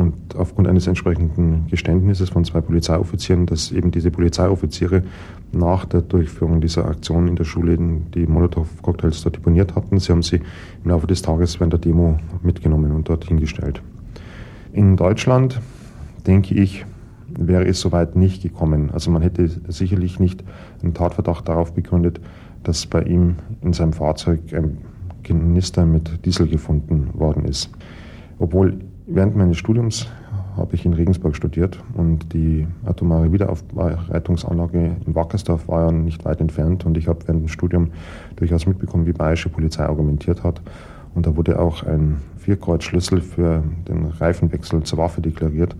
und 0.00 0.36
aufgrund 0.36 0.66
eines 0.66 0.86
entsprechenden 0.86 1.66
Geständnisses 1.68 2.30
von 2.30 2.44
zwei 2.44 2.60
Polizeioffizieren, 2.60 3.46
dass 3.46 3.70
eben 3.70 3.90
diese 3.90 4.10
Polizeioffiziere 4.10 5.02
nach 5.52 5.84
der 5.84 6.02
Durchführung 6.02 6.60
dieser 6.60 6.86
Aktion 6.86 7.28
in 7.28 7.36
der 7.36 7.44
Schule 7.44 7.76
die 8.14 8.26
Molotow-Cocktails 8.26 9.22
dort 9.22 9.36
deponiert 9.36 9.74
hatten. 9.74 9.98
Sie 9.98 10.10
haben 10.10 10.22
sie 10.22 10.40
im 10.84 10.90
Laufe 10.90 11.06
des 11.06 11.22
Tages 11.22 11.60
während 11.60 11.74
der 11.74 11.80
Demo 11.80 12.18
mitgenommen 12.42 12.92
und 12.92 13.08
dort 13.08 13.26
hingestellt. 13.26 13.82
In 14.72 14.96
Deutschland, 14.96 15.60
denke 16.26 16.54
ich, 16.54 16.86
wäre 17.28 17.66
es 17.66 17.80
soweit 17.80 18.16
nicht 18.16 18.42
gekommen. 18.42 18.90
Also 18.90 19.10
man 19.10 19.22
hätte 19.22 19.48
sicherlich 19.68 20.18
nicht 20.18 20.42
einen 20.82 20.94
Tatverdacht 20.94 21.48
darauf 21.48 21.74
begründet, 21.74 22.20
dass 22.62 22.86
bei 22.86 23.02
ihm 23.02 23.36
in 23.62 23.72
seinem 23.72 23.92
Fahrzeug 23.92 24.40
ein 24.52 24.78
Kanister 25.22 25.86
mit 25.86 26.24
Diesel 26.24 26.48
gefunden 26.48 27.10
worden 27.14 27.44
ist. 27.44 27.70
Obwohl 28.38 28.78
Während 29.12 29.34
meines 29.34 29.56
Studiums 29.56 30.06
habe 30.56 30.76
ich 30.76 30.86
in 30.86 30.92
Regensburg 30.92 31.34
studiert 31.34 31.82
und 31.94 32.32
die 32.32 32.68
atomare 32.86 33.32
Wiederaufbereitungsanlage 33.32 34.98
in 35.04 35.14
Wackersdorf 35.16 35.66
war 35.66 35.86
ja 35.86 35.90
nicht 35.92 36.24
weit 36.24 36.40
entfernt 36.40 36.86
und 36.86 36.96
ich 36.96 37.08
habe 37.08 37.18
während 37.26 37.42
dem 37.42 37.48
Studium 37.48 37.90
durchaus 38.36 38.66
mitbekommen, 38.66 39.06
wie 39.06 39.12
bayerische 39.12 39.48
Polizei 39.48 39.84
argumentiert 39.84 40.44
hat. 40.44 40.62
Und 41.12 41.26
da 41.26 41.36
wurde 41.36 41.58
auch 41.58 41.82
ein 41.82 42.18
Vierkreuzschlüssel 42.38 43.20
für 43.20 43.64
den 43.88 44.06
Reifenwechsel 44.06 44.84
zur 44.84 45.00
Waffe 45.00 45.20
deklariert, 45.20 45.74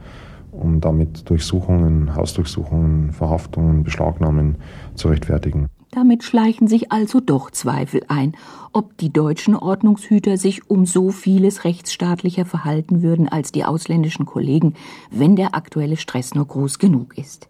um 0.50 0.80
damit 0.80 1.30
Durchsuchungen, 1.30 2.16
Hausdurchsuchungen, 2.16 3.12
Verhaftungen, 3.12 3.84
Beschlagnahmen 3.84 4.56
zu 4.96 5.06
rechtfertigen. 5.06 5.68
Damit 5.92 6.22
schleichen 6.22 6.68
sich 6.68 6.92
also 6.92 7.18
doch 7.18 7.50
Zweifel 7.50 8.02
ein, 8.06 8.36
ob 8.72 8.96
die 8.98 9.12
deutschen 9.12 9.56
Ordnungshüter 9.56 10.36
sich 10.36 10.70
um 10.70 10.86
so 10.86 11.10
vieles 11.10 11.64
rechtsstaatlicher 11.64 12.44
verhalten 12.44 13.02
würden 13.02 13.28
als 13.28 13.50
die 13.50 13.64
ausländischen 13.64 14.24
Kollegen, 14.24 14.74
wenn 15.10 15.34
der 15.34 15.56
aktuelle 15.56 15.96
Stress 15.96 16.34
nur 16.34 16.46
groß 16.46 16.78
genug 16.78 17.18
ist. 17.18 17.48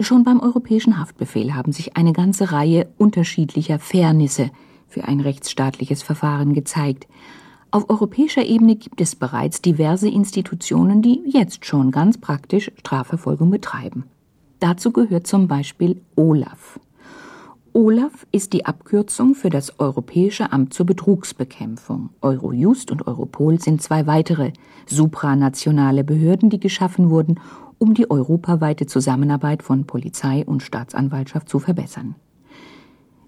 Schon 0.00 0.22
beim 0.22 0.38
europäischen 0.38 1.00
Haftbefehl 1.00 1.56
haben 1.56 1.72
sich 1.72 1.96
eine 1.96 2.12
ganze 2.12 2.52
Reihe 2.52 2.88
unterschiedlicher 2.98 3.80
Fairnisse 3.80 4.50
für 4.86 5.02
ein 5.02 5.18
rechtsstaatliches 5.18 6.04
Verfahren 6.04 6.54
gezeigt. 6.54 7.08
Auf 7.72 7.90
europäischer 7.90 8.44
Ebene 8.44 8.76
gibt 8.76 9.00
es 9.00 9.16
bereits 9.16 9.60
diverse 9.60 10.08
Institutionen, 10.08 11.02
die 11.02 11.20
jetzt 11.26 11.66
schon 11.66 11.90
ganz 11.90 12.16
praktisch 12.16 12.70
Strafverfolgung 12.78 13.50
betreiben. 13.50 14.04
Dazu 14.60 14.92
gehört 14.92 15.26
zum 15.26 15.48
Beispiel 15.48 16.00
OLAF. 16.14 16.78
OLAF 17.78 18.26
ist 18.32 18.54
die 18.54 18.66
Abkürzung 18.66 19.36
für 19.36 19.50
das 19.50 19.78
Europäische 19.78 20.50
Amt 20.50 20.74
zur 20.74 20.84
Betrugsbekämpfung. 20.84 22.10
Eurojust 22.20 22.90
und 22.90 23.06
Europol 23.06 23.60
sind 23.60 23.80
zwei 23.80 24.08
weitere 24.08 24.50
supranationale 24.86 26.02
Behörden, 26.02 26.50
die 26.50 26.58
geschaffen 26.58 27.08
wurden, 27.08 27.38
um 27.78 27.94
die 27.94 28.10
europaweite 28.10 28.86
Zusammenarbeit 28.86 29.62
von 29.62 29.86
Polizei 29.86 30.44
und 30.44 30.64
Staatsanwaltschaft 30.64 31.48
zu 31.48 31.60
verbessern. 31.60 32.16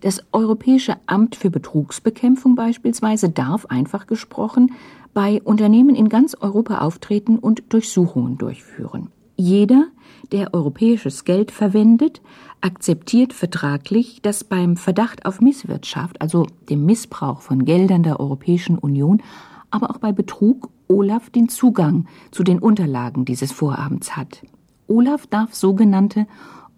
Das 0.01 0.21
Europäische 0.33 0.97
Amt 1.07 1.37
für 1.37 1.51
Betrugsbekämpfung 1.51 2.57
beispielsweise 2.57 3.29
darf 3.29 3.67
einfach 3.67 4.09
gesprochen 4.09 4.73
bei 5.15 5.41
Unternehmen 5.45 5.95
in 5.95 6.09
ganz 6.09 6.35
Europa 6.35 6.79
auftreten 6.79 7.39
und 7.39 7.73
Durchsuchungen 7.73 8.37
durchführen. 8.37 9.13
Jeder, 9.41 9.87
der 10.33 10.53
europäisches 10.53 11.25
Geld 11.25 11.51
verwendet, 11.51 12.21
akzeptiert 12.61 13.33
vertraglich, 13.33 14.21
dass 14.21 14.45
beim 14.45 14.77
Verdacht 14.77 15.25
auf 15.25 15.41
Misswirtschaft, 15.41 16.21
also 16.21 16.47
dem 16.69 16.85
Missbrauch 16.85 17.41
von 17.41 17.65
Geldern 17.65 18.03
der 18.03 18.21
Europäischen 18.21 18.77
Union, 18.77 19.23
aber 19.71 19.89
auch 19.89 19.97
bei 19.97 20.13
Betrug 20.13 20.69
Olaf 20.89 21.31
den 21.31 21.49
Zugang 21.49 22.07
zu 22.31 22.43
den 22.43 22.59
Unterlagen 22.59 23.25
dieses 23.25 23.51
Vorabends 23.51 24.15
hat. 24.15 24.43
Olaf 24.89 25.27
darf 25.27 25.55
sogenannte 25.55 26.27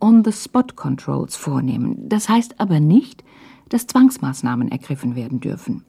On-the-Spot-Controls 0.00 1.34
vornehmen. 1.34 2.08
Das 2.08 2.28
heißt 2.28 2.60
aber 2.60 2.78
nicht, 2.78 3.24
dass 3.70 3.88
Zwangsmaßnahmen 3.88 4.70
ergriffen 4.70 5.16
werden 5.16 5.40
dürfen. 5.40 5.82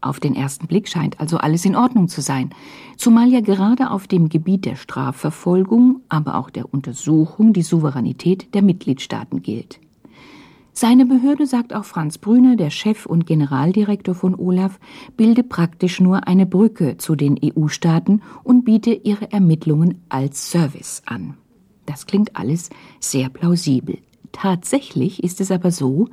Auf 0.00 0.20
den 0.20 0.34
ersten 0.36 0.66
Blick 0.66 0.88
scheint 0.88 1.20
also 1.20 1.38
alles 1.38 1.64
in 1.64 1.74
Ordnung 1.74 2.08
zu 2.08 2.20
sein, 2.20 2.50
zumal 2.96 3.28
ja 3.28 3.40
gerade 3.40 3.90
auf 3.90 4.06
dem 4.06 4.28
Gebiet 4.28 4.64
der 4.64 4.76
Strafverfolgung, 4.76 6.00
aber 6.08 6.36
auch 6.36 6.50
der 6.50 6.72
Untersuchung 6.72 7.52
die 7.52 7.62
Souveränität 7.62 8.54
der 8.54 8.62
Mitgliedstaaten 8.62 9.42
gilt. 9.42 9.80
Seine 10.72 11.06
Behörde, 11.06 11.44
sagt 11.44 11.74
auch 11.74 11.84
Franz 11.84 12.18
Brüner, 12.18 12.54
der 12.54 12.70
Chef 12.70 13.04
und 13.04 13.26
Generaldirektor 13.26 14.14
von 14.14 14.36
Olaf, 14.36 14.78
bilde 15.16 15.42
praktisch 15.42 16.00
nur 16.00 16.28
eine 16.28 16.46
Brücke 16.46 16.98
zu 16.98 17.16
den 17.16 17.36
EU-Staaten 17.42 18.22
und 18.44 18.64
biete 18.64 18.92
ihre 18.92 19.32
Ermittlungen 19.32 20.02
als 20.08 20.52
Service 20.52 21.02
an. 21.04 21.34
Das 21.86 22.06
klingt 22.06 22.36
alles 22.36 22.70
sehr 23.00 23.28
plausibel. 23.28 23.98
Tatsächlich 24.30 25.24
ist 25.24 25.40
es 25.40 25.50
aber 25.50 25.72
so, 25.72 26.06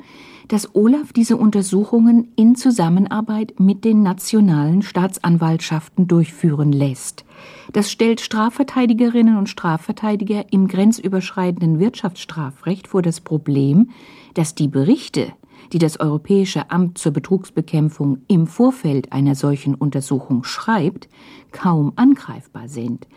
dass 0.48 0.76
Olaf 0.76 1.14
diese 1.14 1.38
Untersuchungen 1.38 2.32
in 2.36 2.56
Zusammenarbeit 2.56 3.60
mit 3.60 3.84
den 3.84 4.04
nationalen 4.04 4.82
Staatsanwaltschaften 4.82 6.08
durchführen 6.08 6.72
lässt. 6.72 7.26
Das 7.74 7.92
stellt 7.92 8.22
Strafverteidigerinnen 8.22 9.38
und 9.38 9.50
Strafverteidiger 9.50 10.52
im 10.52 10.68
grenzüberschreitenden 10.68 11.80
Wirtschaftsstrafrecht 11.80 12.88
vor 12.88 13.02
das 13.02 13.22
Problem, 13.22 13.90
dass 14.34 14.56
die 14.56 14.68
Berichte, 14.68 15.34
die 15.74 15.80
das 15.80 16.00
Europäische 16.00 16.70
Amt 16.70 16.98
zur 16.98 17.12
Betrugsbekämpfung 17.12 18.20
im 18.28 18.48
Vorfeld 18.48 19.12
einer 19.12 19.36
solchen 19.36 19.76
Untersuchung 19.76 20.44
schreibt, 20.44 21.10
kaum 21.52 21.94
angreifbar 21.96 22.70
sind, 22.70 23.08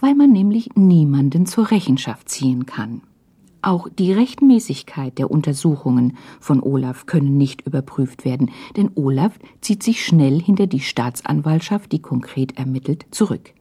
weil 0.00 0.14
man 0.14 0.30
nämlich 0.30 0.70
niemanden 0.76 1.46
zur 1.46 1.70
Rechenschaft 1.70 2.28
ziehen 2.28 2.66
kann. 2.66 3.02
Auch 3.66 3.88
die 3.88 4.12
Rechtmäßigkeit 4.12 5.18
der 5.18 5.28
Untersuchungen 5.28 6.16
von 6.38 6.62
Olaf 6.62 7.06
können 7.06 7.36
nicht 7.36 7.66
überprüft 7.66 8.24
werden, 8.24 8.52
denn 8.76 8.92
Olaf 8.94 9.40
zieht 9.60 9.82
sich 9.82 10.04
schnell 10.04 10.40
hinter 10.40 10.68
die 10.68 10.78
Staatsanwaltschaft, 10.78 11.90
die 11.90 11.98
konkret 11.98 12.56
ermittelt, 12.58 13.06
zurück. 13.10 13.52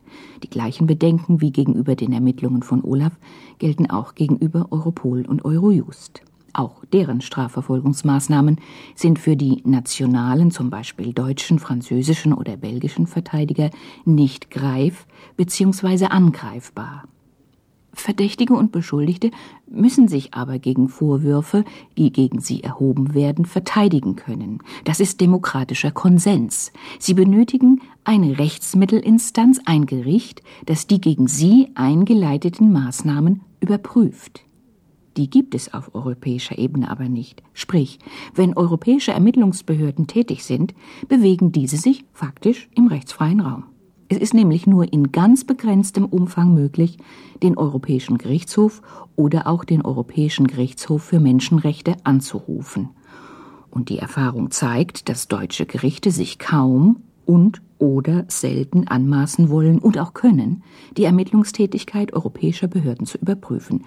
Die 0.44 0.50
gleichen 0.52 0.86
Bedenken 0.86 1.42
wie 1.42 1.52
gegenüber 1.52 1.96
den 1.96 2.14
Ermittlungen 2.14 2.62
von 2.62 2.84
Olaf 2.84 3.14
gelten 3.58 3.90
auch 3.90 4.14
gegenüber 4.14 4.68
Europol 4.70 5.26
und 5.26 5.44
Eurojust. 5.44 6.22
Auch 6.54 6.86
deren 6.86 7.22
Strafverfolgungsmaßnahmen 7.22 8.60
sind 8.94 9.18
für 9.18 9.36
die 9.36 9.64
nationalen, 9.66 10.52
zum 10.52 10.70
Beispiel 10.70 11.14
deutschen, 11.14 11.58
französischen 11.58 12.32
oder 12.32 12.58
belgischen 12.58 13.08
Verteidiger 13.08 13.72
nicht 14.06 14.52
greif 14.52 15.08
bzw. 15.36 16.06
angreifbar. 16.06 17.06
Verdächtige 18.02 18.54
und 18.54 18.72
Beschuldigte 18.72 19.32
müssen 19.68 20.08
sich 20.08 20.34
aber 20.34 20.60
gegen 20.60 20.90
Vorwürfe, 20.90 21.66
die 21.98 22.12
gegen 22.12 22.40
sie 22.40 22.64
erhoben 22.64 23.14
werden, 23.14 23.46
verteidigen 23.46 24.16
können. 24.16 24.60
Das 24.84 25.00
ist 25.00 25.22
demokratischer 25.22 25.92
Konsens. 25.92 26.72
Sie 27.00 27.14
benötigen 27.14 27.82
eine 28.04 28.38
Rechtsmittelinstanz, 28.38 29.60
ein 29.66 29.86
Gericht, 29.86 30.44
das 30.66 30.88
die 30.88 31.02
gegen 31.02 31.28
sie 31.28 31.70
eingeleiteten 31.76 32.72
Maßnahmen 32.72 33.42
überprüft. 33.60 34.46
Die 35.18 35.30
gibt 35.30 35.56
es 35.56 35.74
auf 35.74 35.96
europäischer 35.96 36.58
Ebene 36.58 36.90
aber 36.90 37.08
nicht. 37.08 37.42
Sprich, 37.54 38.00
wenn 38.34 38.58
europäische 38.58 39.14
Ermittlungsbehörden 39.14 40.08
tätig 40.08 40.44
sind, 40.44 40.74
bewegen 41.08 41.52
diese 41.52 41.78
sich 41.78 42.04
faktisch 42.12 42.70
im 42.76 42.88
rechtsfreien 42.88 43.40
Raum. 43.40 43.64
Es 44.16 44.22
ist 44.22 44.34
nämlich 44.34 44.66
nur 44.66 44.94
in 44.94 45.12
ganz 45.12 45.44
begrenztem 45.44 46.06
Umfang 46.06 46.54
möglich, 46.54 46.98
den 47.44 47.58
Europäischen 47.58 48.18
Gerichtshof 48.18 48.82
oder 49.18 49.46
auch 49.46 49.66
den 49.66 49.82
Europäischen 49.82 50.48
Gerichtshof 50.48 51.04
für 51.04 51.20
Menschenrechte 51.20 51.98
anzurufen. 52.06 52.92
Und 53.70 53.90
die 53.90 54.00
Erfahrung 54.00 54.52
zeigt, 54.52 55.10
dass 55.10 55.28
deutsche 55.28 55.66
Gerichte 55.66 56.12
sich 56.12 56.40
kaum 56.40 57.02
und 57.26 57.62
oder 57.78 58.24
selten 58.30 58.88
anmaßen 58.88 59.50
wollen 59.50 59.80
und 59.80 60.00
auch 60.00 60.14
können, 60.14 60.64
die 60.96 61.04
Ermittlungstätigkeit 61.04 62.14
europäischer 62.14 62.68
Behörden 62.68 63.06
zu 63.06 63.18
überprüfen. 63.18 63.84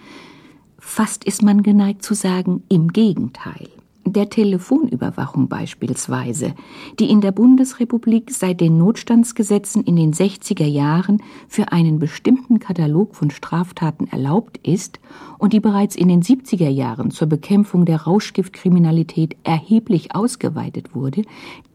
Fast 0.79 1.25
ist 1.25 1.43
man 1.43 1.63
geneigt 1.63 2.03
zu 2.03 2.13
sagen, 2.13 2.65
im 2.69 2.89
Gegenteil 2.89 3.71
der 4.13 4.31
Telefonüberwachung 4.31 5.49
beispielsweise, 5.49 6.55
die 6.99 7.11
in 7.11 7.21
der 7.21 7.33
Bundesrepublik 7.33 8.31
seit 8.31 8.61
den 8.61 8.79
Notstandsgesetzen 8.79 9.85
in 9.85 9.97
den 9.97 10.13
60er 10.13 10.67
Jahren 10.67 11.23
für 11.49 11.73
einen 11.73 11.99
bestimmten 11.99 12.59
Katalog 12.59 13.15
von 13.15 13.31
Straftaten 13.31 14.07
erlaubt 14.09 14.59
ist 14.63 15.01
und 15.39 15.53
die 15.53 15.61
bereits 15.61 15.97
in 15.97 16.09
den 16.09 16.23
70er 16.23 16.69
Jahren 16.69 17.11
zur 17.11 17.29
Bekämpfung 17.29 17.85
der 17.85 18.03
Rauschgiftkriminalität 18.03 19.37
erheblich 19.45 20.15
ausgeweitet 20.15 20.95
wurde, 20.95 21.23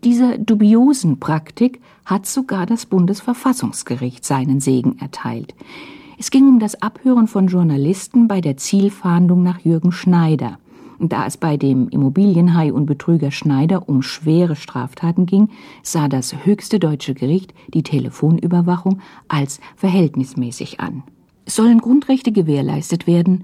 dieser 0.04 0.38
dubiosen 0.38 1.20
Praktik 1.20 1.82
hat 2.06 2.26
sogar 2.26 2.66
das 2.66 2.86
Bundesverfassungsgericht 2.86 4.26
seinen 4.26 4.60
Segen 4.60 4.98
erteilt. 5.00 5.56
Es 6.18 6.32
ging 6.32 6.48
um 6.48 6.60
das 6.60 6.82
Abhören 6.82 7.28
von 7.28 7.48
Journalisten 7.48 8.28
bei 8.28 8.40
der 8.40 8.58
Zielfahndung 8.58 9.44
nach 9.44 9.60
Jürgen 9.60 9.92
Schneider. 9.92 10.58
Da 11.06 11.26
es 11.26 11.36
bei 11.36 11.58
dem 11.58 11.90
Immobilienhai 11.90 12.72
und 12.72 12.86
Betrüger 12.86 13.30
Schneider 13.30 13.90
um 13.90 14.02
schwere 14.02 14.56
Straftaten 14.56 15.26
ging, 15.26 15.50
sah 15.82 16.08
das 16.08 16.46
höchste 16.46 16.80
deutsche 16.80 17.14
Gericht 17.14 17.54
die 17.74 17.84
Telefonüberwachung 17.84 19.02
als 19.28 19.60
verhältnismäßig 19.76 20.80
an. 20.80 21.04
Sollen 21.46 21.80
Grundrechte 21.80 22.32
gewährleistet 22.32 23.06
werden, 23.06 23.44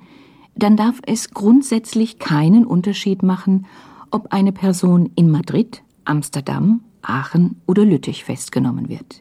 dann 0.55 0.77
darf 0.77 1.01
es 1.05 1.31
grundsätzlich 1.31 2.17
keinen 2.17 2.65
Unterschied 2.65 3.23
machen, 3.23 3.65
ob 4.09 4.31
eine 4.31 4.53
Person 4.53 5.11
in 5.15 5.29
Madrid, 5.29 5.83
Amsterdam, 6.05 6.79
Aachen 7.01 7.59
oder 7.67 7.83
Lüttich 7.83 8.23
festgenommen 8.23 8.87
wird. 8.87 9.19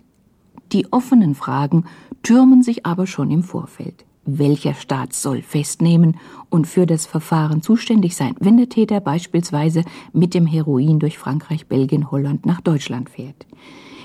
Die 0.70 0.92
offenen 0.92 1.34
Fragen 1.34 1.86
türmen 2.22 2.62
sich 2.62 2.86
aber 2.86 3.08
schon 3.08 3.32
im 3.32 3.42
Vorfeld 3.42 4.04
welcher 4.28 4.74
Staat 4.74 5.14
soll 5.14 5.42
festnehmen 5.42 6.18
und 6.50 6.66
für 6.66 6.86
das 6.86 7.06
Verfahren 7.06 7.62
zuständig 7.62 8.14
sein, 8.14 8.34
wenn 8.40 8.56
der 8.56 8.68
Täter 8.68 9.00
beispielsweise 9.00 9.84
mit 10.12 10.34
dem 10.34 10.46
Heroin 10.46 10.98
durch 10.98 11.18
Frankreich, 11.18 11.66
Belgien, 11.66 12.10
Holland 12.10 12.44
nach 12.44 12.60
Deutschland 12.60 13.08
fährt. 13.10 13.46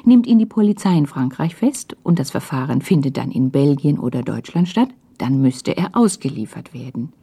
Nimmt 0.05 0.27
ihn 0.27 0.39
die 0.39 0.45
Polizei 0.45 0.97
in 0.97 1.07
Frankreich 1.07 1.55
fest 1.55 1.95
und 2.03 2.19
das 2.19 2.31
Verfahren 2.31 2.81
findet 2.81 3.17
dann 3.17 3.31
in 3.31 3.51
Belgien 3.51 3.99
oder 3.99 4.21
Deutschland 4.21 4.67
statt, 4.67 4.89
dann 5.17 5.41
müsste 5.41 5.75
er 5.77 5.91
ausgeliefert 5.93 6.73
werden. 6.73 7.13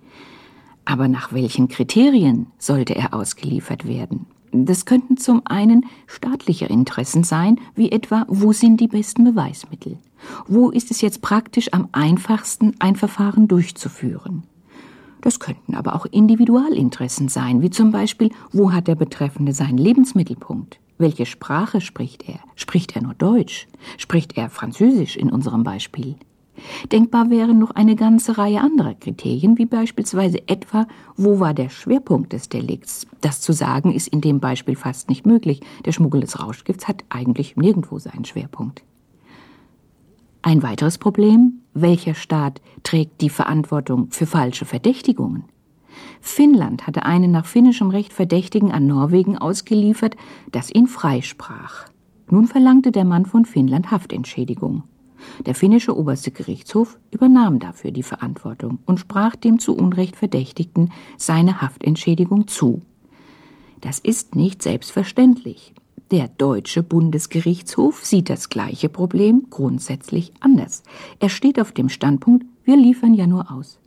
Aber 0.85 1.09
nach 1.09 1.33
welchen 1.33 1.69
Kriterien 1.69 2.47
sollte 2.59 2.95
er 2.95 3.15
ausgeliefert 3.15 3.87
werden? 3.87 4.27
Das 4.53 4.85
könnten 4.85 5.17
zum 5.17 5.43
einen 5.45 5.87
staatliche 6.07 6.67
Interessen 6.67 7.23
sein, 7.23 7.61
wie 7.75 7.93
etwa, 7.93 8.25
wo 8.29 8.53
sind 8.53 8.81
die 8.81 8.89
besten 8.89 9.25
Beweismittel? 9.25 9.99
Wo 10.49 10.71
ist 10.71 10.91
es 10.91 11.01
jetzt 11.01 11.23
praktisch 11.23 11.73
am 11.73 11.89
einfachsten, 11.93 12.75
ein 12.81 12.97
Verfahren 12.97 13.47
durchzuführen? 13.47 14.43
Das 15.21 15.39
könnten 15.39 15.75
aber 15.75 15.95
auch 15.95 16.07
Individualinteressen 16.07 17.29
sein, 17.29 17.63
wie 17.63 17.71
zum 17.71 17.93
Beispiel, 17.93 18.31
wo 18.53 18.73
hat 18.73 18.89
der 18.89 18.95
Betreffende 18.95 19.53
seinen 19.53 19.79
Lebensmittelpunkt? 19.79 20.81
Welche 20.99 21.27
Sprache 21.27 21.81
spricht 21.81 22.29
er? 22.29 22.41
Spricht 22.57 22.97
er 22.97 23.03
nur 23.03 23.15
Deutsch? 23.15 23.69
Spricht 23.99 24.37
er 24.37 24.51
Französisch 24.51 25.17
in 25.17 25.31
unserem 25.31 25.63
Beispiel? 25.63 26.17
Denkbar 26.93 27.31
wären 27.31 27.59
noch 27.59 27.71
eine 27.73 27.97
ganze 27.97 28.39
Reihe 28.39 28.61
anderer 28.61 28.95
Kriterien, 28.95 29.59
wie 29.59 29.67
beispielsweise 29.67 30.49
etwa, 30.49 30.87
wo 31.17 31.41
war 31.41 31.55
der 31.55 31.69
Schwerpunkt 31.69 32.33
des 32.33 32.49
Delikts? 32.49 33.07
Das 33.21 33.41
zu 33.41 33.53
sagen 33.53 33.93
ist 33.93 34.09
in 34.09 34.21
dem 34.21 34.41
Beispiel 34.41 34.77
fast 34.77 35.09
nicht 35.09 35.27
möglich. 35.27 35.61
Der 35.85 35.93
Schmuggel 35.93 36.21
des 36.21 36.41
Rauschgifts 36.41 36.89
hat 36.89 37.05
eigentlich 37.09 37.57
nirgendwo 37.57 37.99
seinen 37.99 38.25
Schwerpunkt. 38.25 38.83
Ein 40.43 40.63
weiteres 40.63 40.97
Problem, 40.97 41.61
welcher 41.75 42.15
Staat 42.15 42.63
trägt 42.83 43.21
die 43.21 43.29
Verantwortung 43.29 44.09
für 44.11 44.27
falsche 44.27 44.65
Verdächtigungen? 44.65 45.45
Finnland 46.21 46.87
hatte 46.87 47.05
einen 47.05 47.31
nach 47.31 47.47
finnischem 47.47 47.91
Recht 47.91 48.13
Verdächtigen 48.13 48.73
an 48.73 48.87
Norwegen 48.87 49.37
ausgeliefert, 49.37 50.17
das 50.51 50.73
ihn 50.73 50.87
freisprach. 50.87 51.87
Nun 52.31 52.47
verlangte 52.47 52.93
der 52.93 53.05
Mann 53.05 53.27
von 53.27 53.45
Finnland 53.45 53.91
Haftentschädigung. 53.91 54.85
Der 55.47 55.55
finnische 55.55 55.97
oberste 55.97 56.31
Gerichtshof 56.31 56.99
übernahm 57.11 57.59
dafür 57.59 57.91
die 57.91 58.03
Verantwortung 58.03 58.79
und 58.87 59.01
sprach 59.01 59.37
dem 59.37 59.59
zu 59.59 59.77
Unrecht 59.77 60.17
Verdächtigten 60.17 60.91
seine 61.17 61.61
Haftentschädigung 61.61 62.49
zu. 62.49 62.83
Das 63.81 63.99
ist 63.99 64.35
nicht 64.35 64.63
selbstverständlich. 64.63 65.75
Der 66.11 66.29
deutsche 66.29 66.83
Bundesgerichtshof 66.83 68.05
sieht 68.05 68.31
das 68.31 68.49
gleiche 68.49 68.89
Problem 68.89 69.47
grundsätzlich 69.49 70.33
anders. 70.41 70.83
Er 71.21 71.29
steht 71.29 71.61
auf 71.61 71.73
dem 71.73 71.89
Standpunkt, 71.89 72.45
wir 72.65 72.77
liefern 72.77 73.15
ja 73.15 73.27
nur 73.27 73.51
aus. 73.51 73.79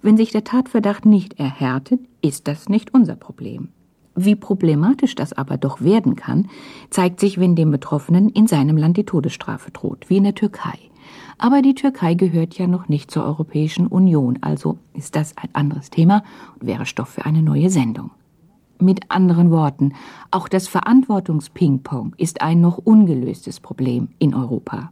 Wenn 0.00 0.16
sich 0.16 0.30
der 0.30 0.44
Tatverdacht 0.44 1.06
nicht 1.06 1.38
erhärtet, 1.40 2.00
ist 2.22 2.46
das 2.46 2.68
nicht 2.68 2.94
unser 2.94 3.16
Problem. 3.16 3.70
Wie 4.14 4.36
problematisch 4.36 5.14
das 5.14 5.32
aber 5.32 5.56
doch 5.56 5.80
werden 5.80 6.16
kann, 6.16 6.48
zeigt 6.90 7.20
sich, 7.20 7.40
wenn 7.40 7.56
dem 7.56 7.70
Betroffenen 7.70 8.28
in 8.28 8.46
seinem 8.46 8.76
Land 8.76 8.96
die 8.96 9.04
Todesstrafe 9.04 9.70
droht, 9.70 10.10
wie 10.10 10.18
in 10.18 10.24
der 10.24 10.34
Türkei. 10.34 10.78
Aber 11.38 11.62
die 11.62 11.74
Türkei 11.74 12.14
gehört 12.14 12.58
ja 12.58 12.66
noch 12.66 12.88
nicht 12.88 13.10
zur 13.10 13.24
Europäischen 13.24 13.86
Union, 13.86 14.38
also 14.42 14.78
ist 14.92 15.16
das 15.16 15.36
ein 15.36 15.48
anderes 15.54 15.90
Thema 15.90 16.22
und 16.58 16.66
wäre 16.66 16.86
Stoff 16.86 17.08
für 17.08 17.24
eine 17.24 17.42
neue 17.42 17.70
Sendung. 17.70 18.10
Mit 18.78 19.10
anderen 19.10 19.50
Worten, 19.50 19.92
auch 20.30 20.48
das 20.48 20.68
Verantwortungsping-Pong 20.68 22.14
ist 22.16 22.42
ein 22.42 22.60
noch 22.60 22.78
ungelöstes 22.78 23.60
Problem 23.60 24.08
in 24.18 24.34
Europa. 24.34 24.90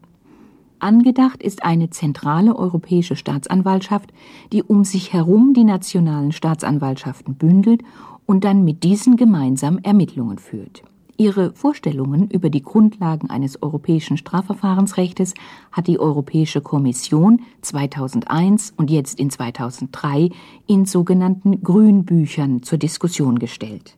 Angedacht 0.78 1.42
ist 1.42 1.62
eine 1.64 1.90
zentrale 1.90 2.56
europäische 2.56 3.16
Staatsanwaltschaft, 3.16 4.12
die 4.52 4.62
um 4.62 4.84
sich 4.84 5.12
herum 5.12 5.52
die 5.54 5.64
nationalen 5.64 6.32
Staatsanwaltschaften 6.32 7.34
bündelt 7.34 7.82
und 8.30 8.44
dann 8.44 8.62
mit 8.62 8.84
diesen 8.84 9.16
gemeinsam 9.16 9.78
Ermittlungen 9.78 10.38
führt. 10.38 10.84
Ihre 11.16 11.52
Vorstellungen 11.52 12.30
über 12.30 12.48
die 12.48 12.62
Grundlagen 12.62 13.28
eines 13.28 13.60
europäischen 13.60 14.16
Strafverfahrensrechtes 14.16 15.34
hat 15.72 15.88
die 15.88 15.98
Europäische 15.98 16.60
Kommission 16.60 17.40
2001 17.62 18.72
und 18.76 18.88
jetzt 18.88 19.18
in 19.18 19.30
2003 19.30 20.30
in 20.68 20.86
sogenannten 20.86 21.60
Grünbüchern 21.60 22.62
zur 22.62 22.78
Diskussion 22.78 23.40
gestellt. 23.40 23.96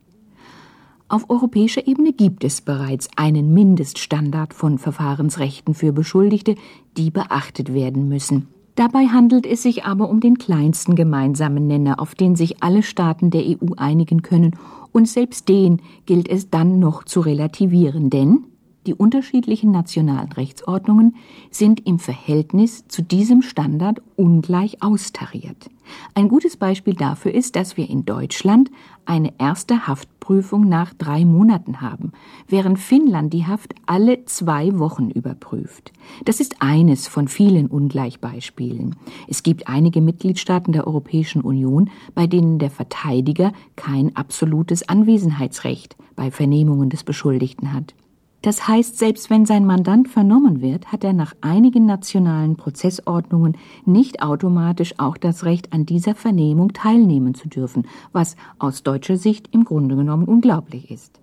Auf 1.08 1.28
europäischer 1.28 1.86
Ebene 1.86 2.14
gibt 2.14 2.42
es 2.42 2.62
bereits 2.62 3.10
einen 3.16 3.52
Mindeststandard 3.52 4.54
von 4.54 4.78
Verfahrensrechten 4.78 5.74
für 5.74 5.92
Beschuldigte, 5.92 6.54
die 6.96 7.10
beachtet 7.10 7.74
werden 7.74 8.08
müssen. 8.08 8.48
Dabei 8.74 9.06
handelt 9.06 9.46
es 9.46 9.62
sich 9.62 9.84
aber 9.84 10.08
um 10.08 10.20
den 10.20 10.38
kleinsten 10.38 10.96
gemeinsamen 10.96 11.66
Nenner, 11.66 12.00
auf 12.00 12.14
den 12.14 12.36
sich 12.36 12.62
alle 12.62 12.82
Staaten 12.82 13.30
der 13.30 13.42
EU 13.42 13.74
einigen 13.76 14.22
können, 14.22 14.56
und 14.92 15.08
selbst 15.08 15.48
den 15.48 15.80
gilt 16.06 16.28
es 16.28 16.50
dann 16.50 16.78
noch 16.78 17.04
zu 17.04 17.20
relativieren, 17.20 18.10
denn 18.10 18.44
die 18.86 18.94
unterschiedlichen 18.94 19.70
nationalen 19.70 20.32
Rechtsordnungen 20.32 21.16
sind 21.50 21.86
im 21.86 21.98
Verhältnis 21.98 22.86
zu 22.88 23.02
diesem 23.02 23.42
Standard 23.42 24.02
ungleich 24.16 24.82
austariert. 24.82 25.70
Ein 26.14 26.28
gutes 26.28 26.56
Beispiel 26.56 26.94
dafür 26.94 27.34
ist, 27.34 27.56
dass 27.56 27.76
wir 27.76 27.88
in 27.88 28.04
Deutschland 28.04 28.70
eine 29.04 29.32
erste 29.38 29.86
Haftprüfung 29.86 30.68
nach 30.68 30.94
drei 30.94 31.24
Monaten 31.24 31.80
haben, 31.80 32.12
während 32.48 32.78
Finnland 32.78 33.32
die 33.32 33.46
Haft 33.46 33.74
alle 33.86 34.24
zwei 34.24 34.78
Wochen 34.78 35.10
überprüft. 35.10 35.92
Das 36.24 36.40
ist 36.40 36.56
eines 36.60 37.08
von 37.08 37.28
vielen 37.28 37.66
Ungleichbeispielen. 37.66 38.96
Es 39.28 39.42
gibt 39.42 39.68
einige 39.68 40.00
Mitgliedstaaten 40.00 40.72
der 40.72 40.86
Europäischen 40.86 41.42
Union, 41.42 41.90
bei 42.14 42.26
denen 42.26 42.58
der 42.58 42.70
Verteidiger 42.70 43.52
kein 43.76 44.14
absolutes 44.16 44.88
Anwesenheitsrecht 44.88 45.96
bei 46.14 46.30
Vernehmungen 46.30 46.90
des 46.90 47.02
Beschuldigten 47.04 47.72
hat. 47.72 47.94
Das 48.42 48.66
heißt, 48.66 48.98
selbst 48.98 49.30
wenn 49.30 49.46
sein 49.46 49.64
Mandant 49.64 50.08
vernommen 50.08 50.60
wird, 50.60 50.90
hat 50.90 51.04
er 51.04 51.12
nach 51.12 51.34
einigen 51.40 51.86
nationalen 51.86 52.56
Prozessordnungen 52.56 53.56
nicht 53.86 54.20
automatisch 54.20 54.94
auch 54.98 55.16
das 55.16 55.44
Recht, 55.44 55.72
an 55.72 55.86
dieser 55.86 56.16
Vernehmung 56.16 56.72
teilnehmen 56.72 57.34
zu 57.34 57.48
dürfen, 57.48 57.86
was 58.12 58.36
aus 58.58 58.82
deutscher 58.82 59.16
Sicht 59.16 59.48
im 59.52 59.64
Grunde 59.64 59.94
genommen 59.94 60.24
unglaublich 60.24 60.90
ist. 60.90 61.20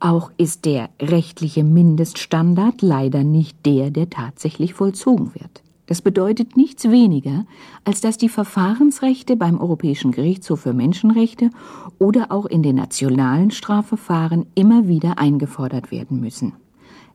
Auch 0.00 0.32
ist 0.36 0.64
der 0.64 0.90
rechtliche 1.00 1.64
Mindeststandard 1.64 2.82
leider 2.82 3.24
nicht 3.24 3.64
der, 3.64 3.90
der 3.90 4.10
tatsächlich 4.10 4.74
vollzogen 4.74 5.32
wird. 5.34 5.63
Das 5.86 6.00
bedeutet 6.00 6.56
nichts 6.56 6.90
weniger, 6.90 7.46
als 7.84 8.00
dass 8.00 8.16
die 8.16 8.30
Verfahrensrechte 8.30 9.36
beim 9.36 9.60
Europäischen 9.60 10.12
Gerichtshof 10.12 10.60
für 10.60 10.72
Menschenrechte 10.72 11.50
oder 11.98 12.32
auch 12.32 12.46
in 12.46 12.62
den 12.62 12.76
nationalen 12.76 13.50
Strafverfahren 13.50 14.46
immer 14.54 14.88
wieder 14.88 15.18
eingefordert 15.18 15.90
werden 15.90 16.20
müssen. 16.20 16.54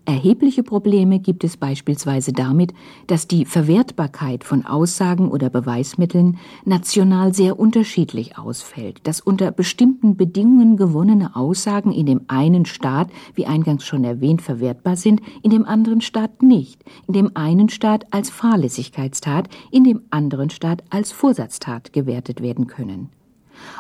Erhebliche 0.10 0.64
Probleme 0.64 1.20
gibt 1.20 1.44
es 1.44 1.56
beispielsweise 1.56 2.34
damit, 2.34 2.74
dass 3.06 3.28
die 3.28 3.46
Verwertbarkeit 3.46 4.44
von 4.44 4.66
Aussagen 4.66 5.30
oder 5.30 5.52
Beweismitteln 5.52 6.40
national 6.66 7.36
sehr 7.36 7.60
unterschiedlich 7.60 8.36
ausfällt, 8.36 9.02
dass 9.04 9.22
unter 9.22 9.52
bestimmten 9.52 10.18
Bedingungen 10.18 10.78
gewonnene 10.78 11.36
Aussagen 11.36 11.92
in 11.92 12.08
dem 12.08 12.22
einen 12.28 12.66
Staat, 12.66 13.12
wie 13.36 13.46
eingangs 13.46 13.86
schon 13.86 14.04
erwähnt, 14.04 14.42
verwertbar 14.42 14.96
sind, 14.96 15.22
in 15.44 15.52
dem 15.52 15.64
anderen 15.64 16.02
Staat 16.02 16.42
nicht, 16.42 16.84
in 17.08 17.14
dem 17.14 17.36
einen 17.36 17.70
Staat 17.70 18.12
als 18.12 18.32
Fahrlässigkeitstat, 18.32 19.48
in 19.70 19.84
dem 19.84 20.02
anderen 20.10 20.50
Staat 20.50 20.84
als 20.90 21.12
Vorsatztat 21.12 21.94
gewertet 21.94 22.42
werden 22.42 22.66
können. 22.66 23.10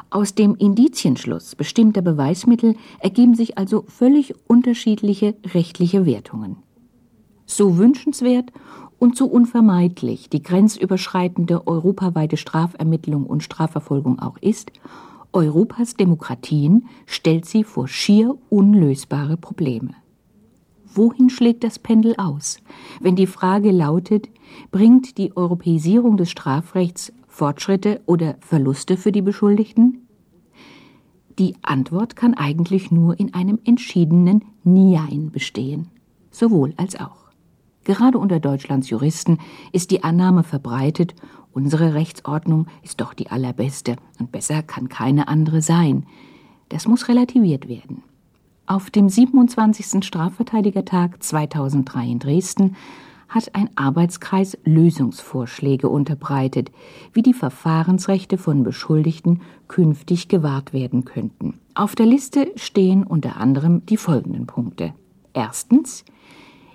Aus 0.09 0.35
dem 0.35 0.55
Indizienschluss 0.55 1.55
bestimmter 1.55 2.01
Beweismittel 2.01 2.75
ergeben 2.99 3.35
sich 3.35 3.57
also 3.57 3.83
völlig 3.87 4.33
unterschiedliche 4.47 5.35
rechtliche 5.53 6.05
Wertungen. 6.05 6.57
So 7.45 7.77
wünschenswert 7.77 8.51
und 8.99 9.15
so 9.17 9.25
unvermeidlich 9.25 10.29
die 10.29 10.43
grenzüberschreitende 10.43 11.67
europaweite 11.67 12.37
Strafermittlung 12.37 13.25
und 13.25 13.43
Strafverfolgung 13.43 14.19
auch 14.19 14.37
ist, 14.37 14.71
Europas 15.31 15.95
Demokratien 15.95 16.87
stellt 17.05 17.45
sie 17.45 17.63
vor 17.63 17.87
schier 17.87 18.35
unlösbare 18.49 19.37
Probleme. 19.37 19.91
Wohin 20.93 21.29
schlägt 21.29 21.63
das 21.63 21.77
Pendel 21.77 22.15
aus, 22.17 22.57
wenn 22.99 23.15
die 23.15 23.27
Frage 23.27 23.71
lautet, 23.71 24.27
bringt 24.71 25.19
die 25.19 25.37
Europäisierung 25.37 26.17
des 26.17 26.31
Strafrechts 26.31 27.13
Fortschritte 27.39 28.01
oder 28.05 28.35
Verluste 28.41 28.97
für 28.97 29.13
die 29.13 29.21
Beschuldigten? 29.21 30.05
Die 31.39 31.55
Antwort 31.61 32.17
kann 32.17 32.33
eigentlich 32.33 32.91
nur 32.91 33.17
in 33.17 33.33
einem 33.33 33.59
entschiedenen 33.63 34.43
Nein 34.65 35.29
bestehen. 35.31 35.87
Sowohl 36.31 36.73
als 36.75 36.99
auch. 36.99 37.29
Gerade 37.85 38.17
unter 38.17 38.41
Deutschlands 38.41 38.89
Juristen 38.89 39.37
ist 39.71 39.89
die 39.91 40.03
Annahme 40.03 40.43
verbreitet, 40.43 41.15
unsere 41.53 41.93
Rechtsordnung 41.93 42.67
ist 42.83 42.99
doch 42.99 43.13
die 43.13 43.31
allerbeste 43.31 43.95
und 44.19 44.33
besser 44.33 44.61
kann 44.61 44.89
keine 44.89 45.29
andere 45.29 45.61
sein. 45.61 46.05
Das 46.67 46.89
muss 46.89 47.07
relativiert 47.07 47.69
werden. 47.69 48.03
Auf 48.65 48.89
dem 48.89 49.07
27. 49.07 50.03
Strafverteidigertag 50.03 51.23
2003 51.23 52.05
in 52.05 52.19
Dresden 52.19 52.75
hat 53.29 53.55
ein 53.55 53.69
Arbeitskreis 53.75 54.57
Lösungsvorschläge 54.65 55.87
unterbreitet, 55.87 56.71
wie 57.13 57.21
die 57.21 57.33
Verfahrensrechte 57.33 58.37
von 58.37 58.63
Beschuldigten 58.63 59.41
künftig 59.67 60.27
gewahrt 60.27 60.73
werden 60.73 61.05
könnten. 61.05 61.59
Auf 61.75 61.95
der 61.95 62.07
Liste 62.07 62.51
stehen 62.55 63.03
unter 63.03 63.37
anderem 63.37 63.85
die 63.85 63.97
folgenden 63.97 64.47
Punkte. 64.47 64.93
Erstens 65.33 66.03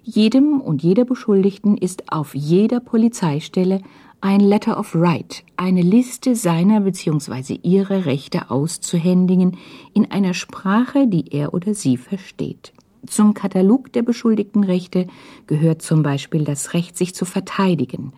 jedem 0.03 0.61
und 0.61 0.83
jeder 0.83 1.05
Beschuldigten 1.05 1.77
ist 1.77 2.13
auf 2.13 2.35
jeder 2.35 2.81
Polizeistelle 2.81 3.81
ein 4.21 4.41
Letter 4.41 4.79
of 4.79 4.95
Right, 4.95 5.45
eine 5.57 5.83
Liste 5.83 6.35
seiner 6.35 6.81
bzw. 6.81 7.59
ihrer 7.63 8.07
Rechte 8.07 8.51
auszuhändigen 8.51 9.59
in 9.93 10.11
einer 10.11 10.35
Sprache, 10.35 11.07
die 11.07 11.29
er 11.31 11.53
oder 11.53 11.75
sie 11.75 11.97
versteht. 11.97 12.73
Zum 13.07 13.35
Katalog 13.35 13.93
der 13.93 14.03
beschuldigten 14.03 14.65
Rechte 14.65 15.07
gehört 15.47 15.83
zum 15.83 16.03
Beispiel 16.03 16.45
das 16.45 16.75
Recht, 16.75 16.97
sich 16.97 17.15
zu 17.15 17.25
verteidigen, 17.25 18.13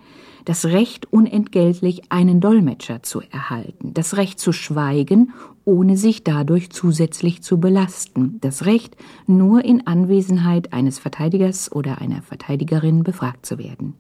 das 0.45 0.65
Recht, 0.65 1.13
unentgeltlich 1.13 2.11
einen 2.11 2.41
Dolmetscher 2.41 3.03
zu 3.03 3.21
erhalten, 3.21 3.93
das 3.95 4.17
Recht 4.17 4.39
zu 4.39 4.53
schweigen, 4.53 5.33
ohne 5.65 5.97
sich 5.97 6.23
dadurch 6.23 6.71
zusätzlich 6.71 7.43
zu 7.43 7.59
belasten, 7.59 8.39
das 8.41 8.65
Recht, 8.65 8.97
nur 9.27 9.65
in 9.65 9.87
Anwesenheit 9.87 10.73
eines 10.73 11.01
Verteidigers 11.01 11.73
oder 11.73 12.01
einer 12.01 12.23
Verteidigerin 12.23 13.03
befragt 13.03 13.45
zu 13.45 13.59
werden. 13.59 13.95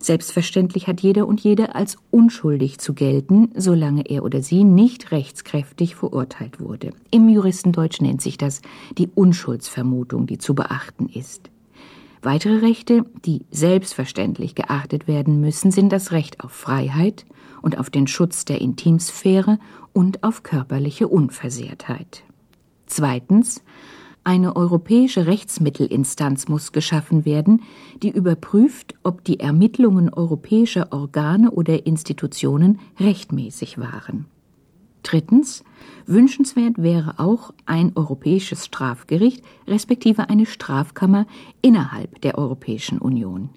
Selbstverständlich 0.00 0.86
hat 0.86 1.00
jeder 1.00 1.26
und 1.26 1.40
jede 1.40 1.74
als 1.74 1.96
unschuldig 2.10 2.78
zu 2.78 2.94
gelten, 2.94 3.50
solange 3.54 4.08
er 4.08 4.24
oder 4.24 4.42
sie 4.42 4.64
nicht 4.64 5.10
rechtskräftig 5.10 5.96
verurteilt 5.96 6.60
wurde. 6.60 6.92
Im 7.10 7.28
Juristendeutsch 7.28 8.00
nennt 8.00 8.22
sich 8.22 8.38
das 8.38 8.62
die 8.96 9.08
Unschuldsvermutung, 9.14 10.26
die 10.26 10.38
zu 10.38 10.54
beachten 10.54 11.08
ist. 11.08 11.50
Weitere 12.22 12.58
Rechte, 12.58 13.04
die 13.24 13.44
selbstverständlich 13.50 14.54
geachtet 14.54 15.06
werden 15.06 15.40
müssen, 15.40 15.70
sind 15.70 15.92
das 15.92 16.10
Recht 16.12 16.40
auf 16.40 16.52
Freiheit 16.52 17.26
und 17.62 17.78
auf 17.78 17.90
den 17.90 18.06
Schutz 18.06 18.44
der 18.44 18.60
Intimsphäre 18.60 19.58
und 19.92 20.22
auf 20.24 20.42
körperliche 20.42 21.08
Unversehrtheit. 21.08 22.24
Zweitens 22.86 23.62
eine 24.28 24.56
europäische 24.56 25.26
Rechtsmittelinstanz 25.26 26.48
muss 26.48 26.72
geschaffen 26.72 27.24
werden, 27.24 27.62
die 28.02 28.10
überprüft, 28.10 28.94
ob 29.02 29.24
die 29.24 29.40
Ermittlungen 29.40 30.12
europäischer 30.12 30.92
Organe 30.92 31.50
oder 31.50 31.86
Institutionen 31.86 32.78
rechtmäßig 33.00 33.78
waren. 33.78 34.26
Drittens 35.02 35.64
wünschenswert 36.04 36.74
wäre 36.76 37.18
auch 37.18 37.54
ein 37.64 37.92
europäisches 37.94 38.66
Strafgericht 38.66 39.42
respektive 39.66 40.28
eine 40.28 40.44
Strafkammer 40.44 41.26
innerhalb 41.62 42.20
der 42.20 42.36
Europäischen 42.36 42.98
Union. 42.98 43.48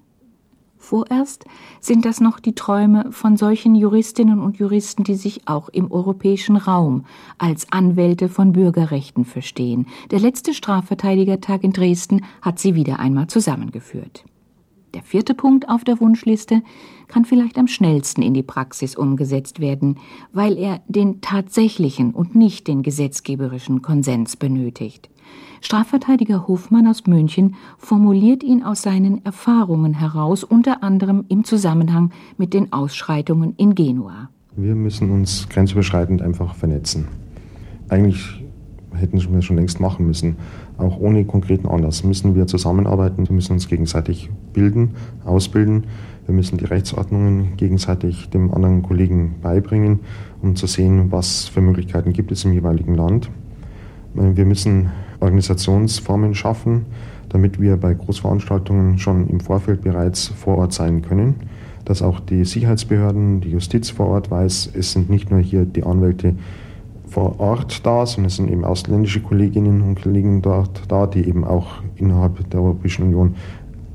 Vorerst 0.82 1.44
sind 1.80 2.04
das 2.04 2.20
noch 2.20 2.40
die 2.40 2.56
Träume 2.56 3.12
von 3.12 3.36
solchen 3.36 3.76
Juristinnen 3.76 4.40
und 4.40 4.58
Juristen, 4.58 5.04
die 5.04 5.14
sich 5.14 5.46
auch 5.46 5.68
im 5.68 5.92
europäischen 5.92 6.56
Raum 6.56 7.04
als 7.38 7.70
Anwälte 7.70 8.28
von 8.28 8.52
Bürgerrechten 8.52 9.24
verstehen. 9.24 9.86
Der 10.10 10.18
letzte 10.18 10.52
Strafverteidigertag 10.52 11.62
in 11.62 11.72
Dresden 11.72 12.24
hat 12.42 12.58
sie 12.58 12.74
wieder 12.74 12.98
einmal 12.98 13.28
zusammengeführt. 13.28 14.24
Der 14.92 15.04
vierte 15.04 15.34
Punkt 15.34 15.68
auf 15.68 15.84
der 15.84 16.00
Wunschliste 16.00 16.62
kann 17.06 17.24
vielleicht 17.24 17.58
am 17.58 17.68
schnellsten 17.68 18.20
in 18.20 18.34
die 18.34 18.42
Praxis 18.42 18.96
umgesetzt 18.96 19.60
werden, 19.60 19.98
weil 20.32 20.58
er 20.58 20.82
den 20.88 21.20
tatsächlichen 21.20 22.12
und 22.12 22.34
nicht 22.34 22.66
den 22.66 22.82
gesetzgeberischen 22.82 23.82
Konsens 23.82 24.36
benötigt. 24.36 25.11
Strafverteidiger 25.62 26.48
Hofmann 26.48 26.88
aus 26.88 27.06
München 27.06 27.54
formuliert 27.78 28.42
ihn 28.42 28.64
aus 28.64 28.82
seinen 28.82 29.24
Erfahrungen 29.24 29.94
heraus, 29.94 30.42
unter 30.42 30.82
anderem 30.82 31.24
im 31.28 31.44
Zusammenhang 31.44 32.10
mit 32.36 32.52
den 32.52 32.72
Ausschreitungen 32.72 33.54
in 33.56 33.76
Genua. 33.76 34.28
Wir 34.56 34.74
müssen 34.74 35.10
uns 35.12 35.48
grenzüberschreitend 35.48 36.20
einfach 36.20 36.56
vernetzen. 36.56 37.06
Eigentlich 37.88 38.44
hätten 38.92 39.22
wir 39.32 39.40
schon 39.40 39.56
längst 39.56 39.78
machen 39.78 40.04
müssen. 40.04 40.36
Auch 40.78 40.98
ohne 40.98 41.24
konkreten 41.24 41.68
Anlass 41.68 42.02
müssen 42.02 42.34
wir 42.34 42.48
zusammenarbeiten, 42.48 43.28
wir 43.28 43.34
müssen 43.34 43.52
uns 43.52 43.68
gegenseitig 43.68 44.30
bilden, 44.52 44.90
ausbilden. 45.24 45.84
Wir 46.26 46.34
müssen 46.34 46.58
die 46.58 46.64
Rechtsordnungen 46.64 47.56
gegenseitig 47.56 48.30
dem 48.30 48.52
anderen 48.52 48.82
Kollegen 48.82 49.36
beibringen, 49.40 50.00
um 50.42 50.56
zu 50.56 50.66
sehen, 50.66 51.12
was 51.12 51.46
für 51.46 51.60
Möglichkeiten 51.60 52.12
gibt 52.12 52.32
es 52.32 52.44
im 52.44 52.52
jeweiligen 52.52 52.96
Land. 52.96 53.30
Wir 54.14 54.44
müssen 54.44 54.90
Organisationsformen 55.22 56.34
schaffen, 56.34 56.86
damit 57.28 57.60
wir 57.60 57.76
bei 57.76 57.94
Großveranstaltungen 57.94 58.98
schon 58.98 59.28
im 59.28 59.40
Vorfeld 59.40 59.82
bereits 59.82 60.28
vor 60.28 60.58
Ort 60.58 60.72
sein 60.72 61.02
können. 61.02 61.34
Dass 61.84 62.02
auch 62.02 62.20
die 62.20 62.44
Sicherheitsbehörden, 62.44 63.40
die 63.40 63.50
Justiz 63.50 63.90
vor 63.90 64.08
Ort 64.08 64.30
weiß, 64.30 64.72
es 64.74 64.92
sind 64.92 65.10
nicht 65.10 65.30
nur 65.30 65.40
hier 65.40 65.64
die 65.64 65.82
Anwälte 65.82 66.34
vor 67.06 67.40
Ort 67.40 67.84
da, 67.84 68.06
sondern 68.06 68.28
es 68.28 68.36
sind 68.36 68.50
eben 68.50 68.64
ausländische 68.64 69.20
Kolleginnen 69.20 69.82
und 69.82 70.02
Kollegen 70.02 70.42
dort 70.42 70.82
da, 70.88 71.06
die 71.06 71.26
eben 71.26 71.44
auch 71.44 71.82
innerhalb 71.96 72.48
der 72.50 72.60
Europäischen 72.60 73.04
Union 73.04 73.34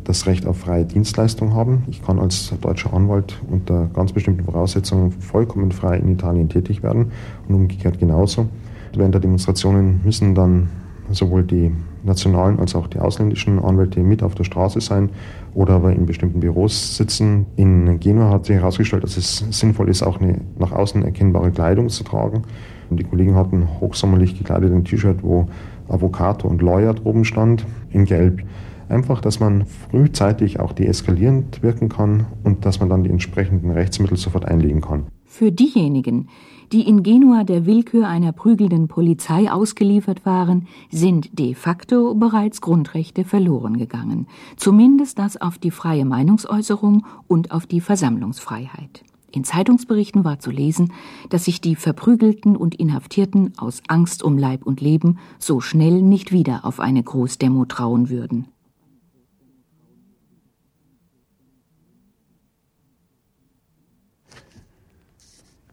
das 0.03 0.25
Recht 0.25 0.45
auf 0.45 0.57
freie 0.57 0.85
Dienstleistung 0.85 1.53
haben. 1.53 1.83
Ich 1.87 2.01
kann 2.01 2.19
als 2.19 2.53
deutscher 2.61 2.93
Anwalt 2.93 3.41
unter 3.49 3.87
ganz 3.93 4.13
bestimmten 4.13 4.45
Voraussetzungen 4.45 5.11
vollkommen 5.11 5.71
frei 5.71 5.97
in 5.97 6.09
Italien 6.09 6.47
tätig 6.47 6.81
werden 6.81 7.11
und 7.47 7.55
umgekehrt 7.55 7.99
genauso. 7.99 8.47
Während 8.95 9.13
der 9.13 9.21
Demonstrationen 9.21 10.01
müssen 10.05 10.33
dann 10.33 10.69
sowohl 11.11 11.43
die 11.43 11.71
nationalen 12.03 12.59
als 12.59 12.75
auch 12.75 12.87
die 12.87 12.99
ausländischen 12.99 13.59
Anwälte 13.59 14.01
mit 14.01 14.23
auf 14.23 14.35
der 14.35 14.43
Straße 14.43 14.81
sein 14.81 15.09
oder 15.53 15.75
aber 15.75 15.93
in 15.93 16.05
bestimmten 16.05 16.39
Büros 16.39 16.97
sitzen. 16.97 17.45
In 17.55 17.99
Genua 17.99 18.29
hat 18.29 18.45
sich 18.45 18.55
herausgestellt, 18.55 19.03
dass 19.03 19.17
es 19.17 19.37
sinnvoll 19.51 19.89
ist, 19.89 20.03
auch 20.03 20.19
eine 20.19 20.41
nach 20.57 20.71
außen 20.71 21.03
erkennbare 21.03 21.51
Kleidung 21.51 21.89
zu 21.89 22.03
tragen. 22.03 22.43
Und 22.89 22.99
die 22.99 23.03
Kollegen 23.03 23.35
hatten 23.35 23.67
hochsommerlich 23.79 24.37
gekleidet 24.37 24.73
ein 24.73 24.85
T-Shirt, 24.85 25.21
wo 25.21 25.47
Avocado 25.89 26.47
und 26.47 26.61
Lawyer 26.61 26.93
droben 26.93 27.25
stand, 27.25 27.65
in 27.91 28.05
Gelb. 28.05 28.43
Einfach, 28.89 29.19
dass 29.19 29.39
man 29.39 29.65
frühzeitig 29.65 30.59
auch 30.59 30.71
deeskalierend 30.71 31.61
wirken 31.61 31.89
kann 31.89 32.25
und 32.43 32.65
dass 32.65 32.79
man 32.79 32.89
dann 32.89 33.03
die 33.03 33.09
entsprechenden 33.09 33.71
Rechtsmittel 33.71 34.17
sofort 34.17 34.45
einlegen 34.45 34.79
kann. 34.79 35.07
Für 35.29 35.51
diejenigen, 35.51 36.29
die 36.71 36.87
in 36.87 37.03
Genua 37.03 37.43
der 37.43 37.65
Willkür 37.65 38.07
einer 38.07 38.31
prügelnden 38.31 38.87
Polizei 38.87 39.51
ausgeliefert 39.51 40.25
waren, 40.25 40.67
sind 40.89 41.37
de 41.37 41.53
facto 41.53 42.15
bereits 42.15 42.61
Grundrechte 42.61 43.25
verloren 43.25 43.77
gegangen, 43.77 44.27
zumindest 44.55 45.19
das 45.19 45.39
auf 45.39 45.57
die 45.57 45.71
freie 45.71 46.05
Meinungsäußerung 46.05 47.05
und 47.27 47.51
auf 47.51 47.67
die 47.67 47.81
Versammlungsfreiheit. 47.81 49.03
In 49.31 49.43
Zeitungsberichten 49.43 50.23
war 50.23 50.39
zu 50.39 50.49
lesen, 50.49 50.93
dass 51.29 51.45
sich 51.45 51.61
die 51.61 51.75
Verprügelten 51.75 52.55
und 52.55 52.75
Inhaftierten 52.75 53.53
aus 53.57 53.81
Angst 53.87 54.23
um 54.23 54.37
Leib 54.37 54.65
und 54.65 54.81
Leben 54.81 55.19
so 55.37 55.59
schnell 55.59 56.01
nicht 56.01 56.31
wieder 56.31 56.63
auf 56.63 56.79
eine 56.79 57.03
Großdemo 57.03 57.65
trauen 57.65 58.09
würden. 58.09 58.47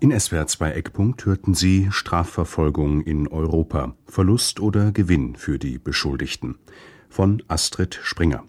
In 0.00 0.18
SWR 0.18 0.46
2 0.46 0.72
Eckpunkt 0.72 1.24
hörten 1.24 1.54
Sie 1.54 1.88
Strafverfolgung 1.90 3.02
in 3.02 3.28
Europa, 3.28 3.94
Verlust 4.06 4.60
oder 4.60 4.92
Gewinn 4.92 5.36
für 5.36 5.58
die 5.58 5.78
Beschuldigten 5.78 6.58
von 7.08 7.42
Astrid 7.48 7.98
Springer. 8.02 8.44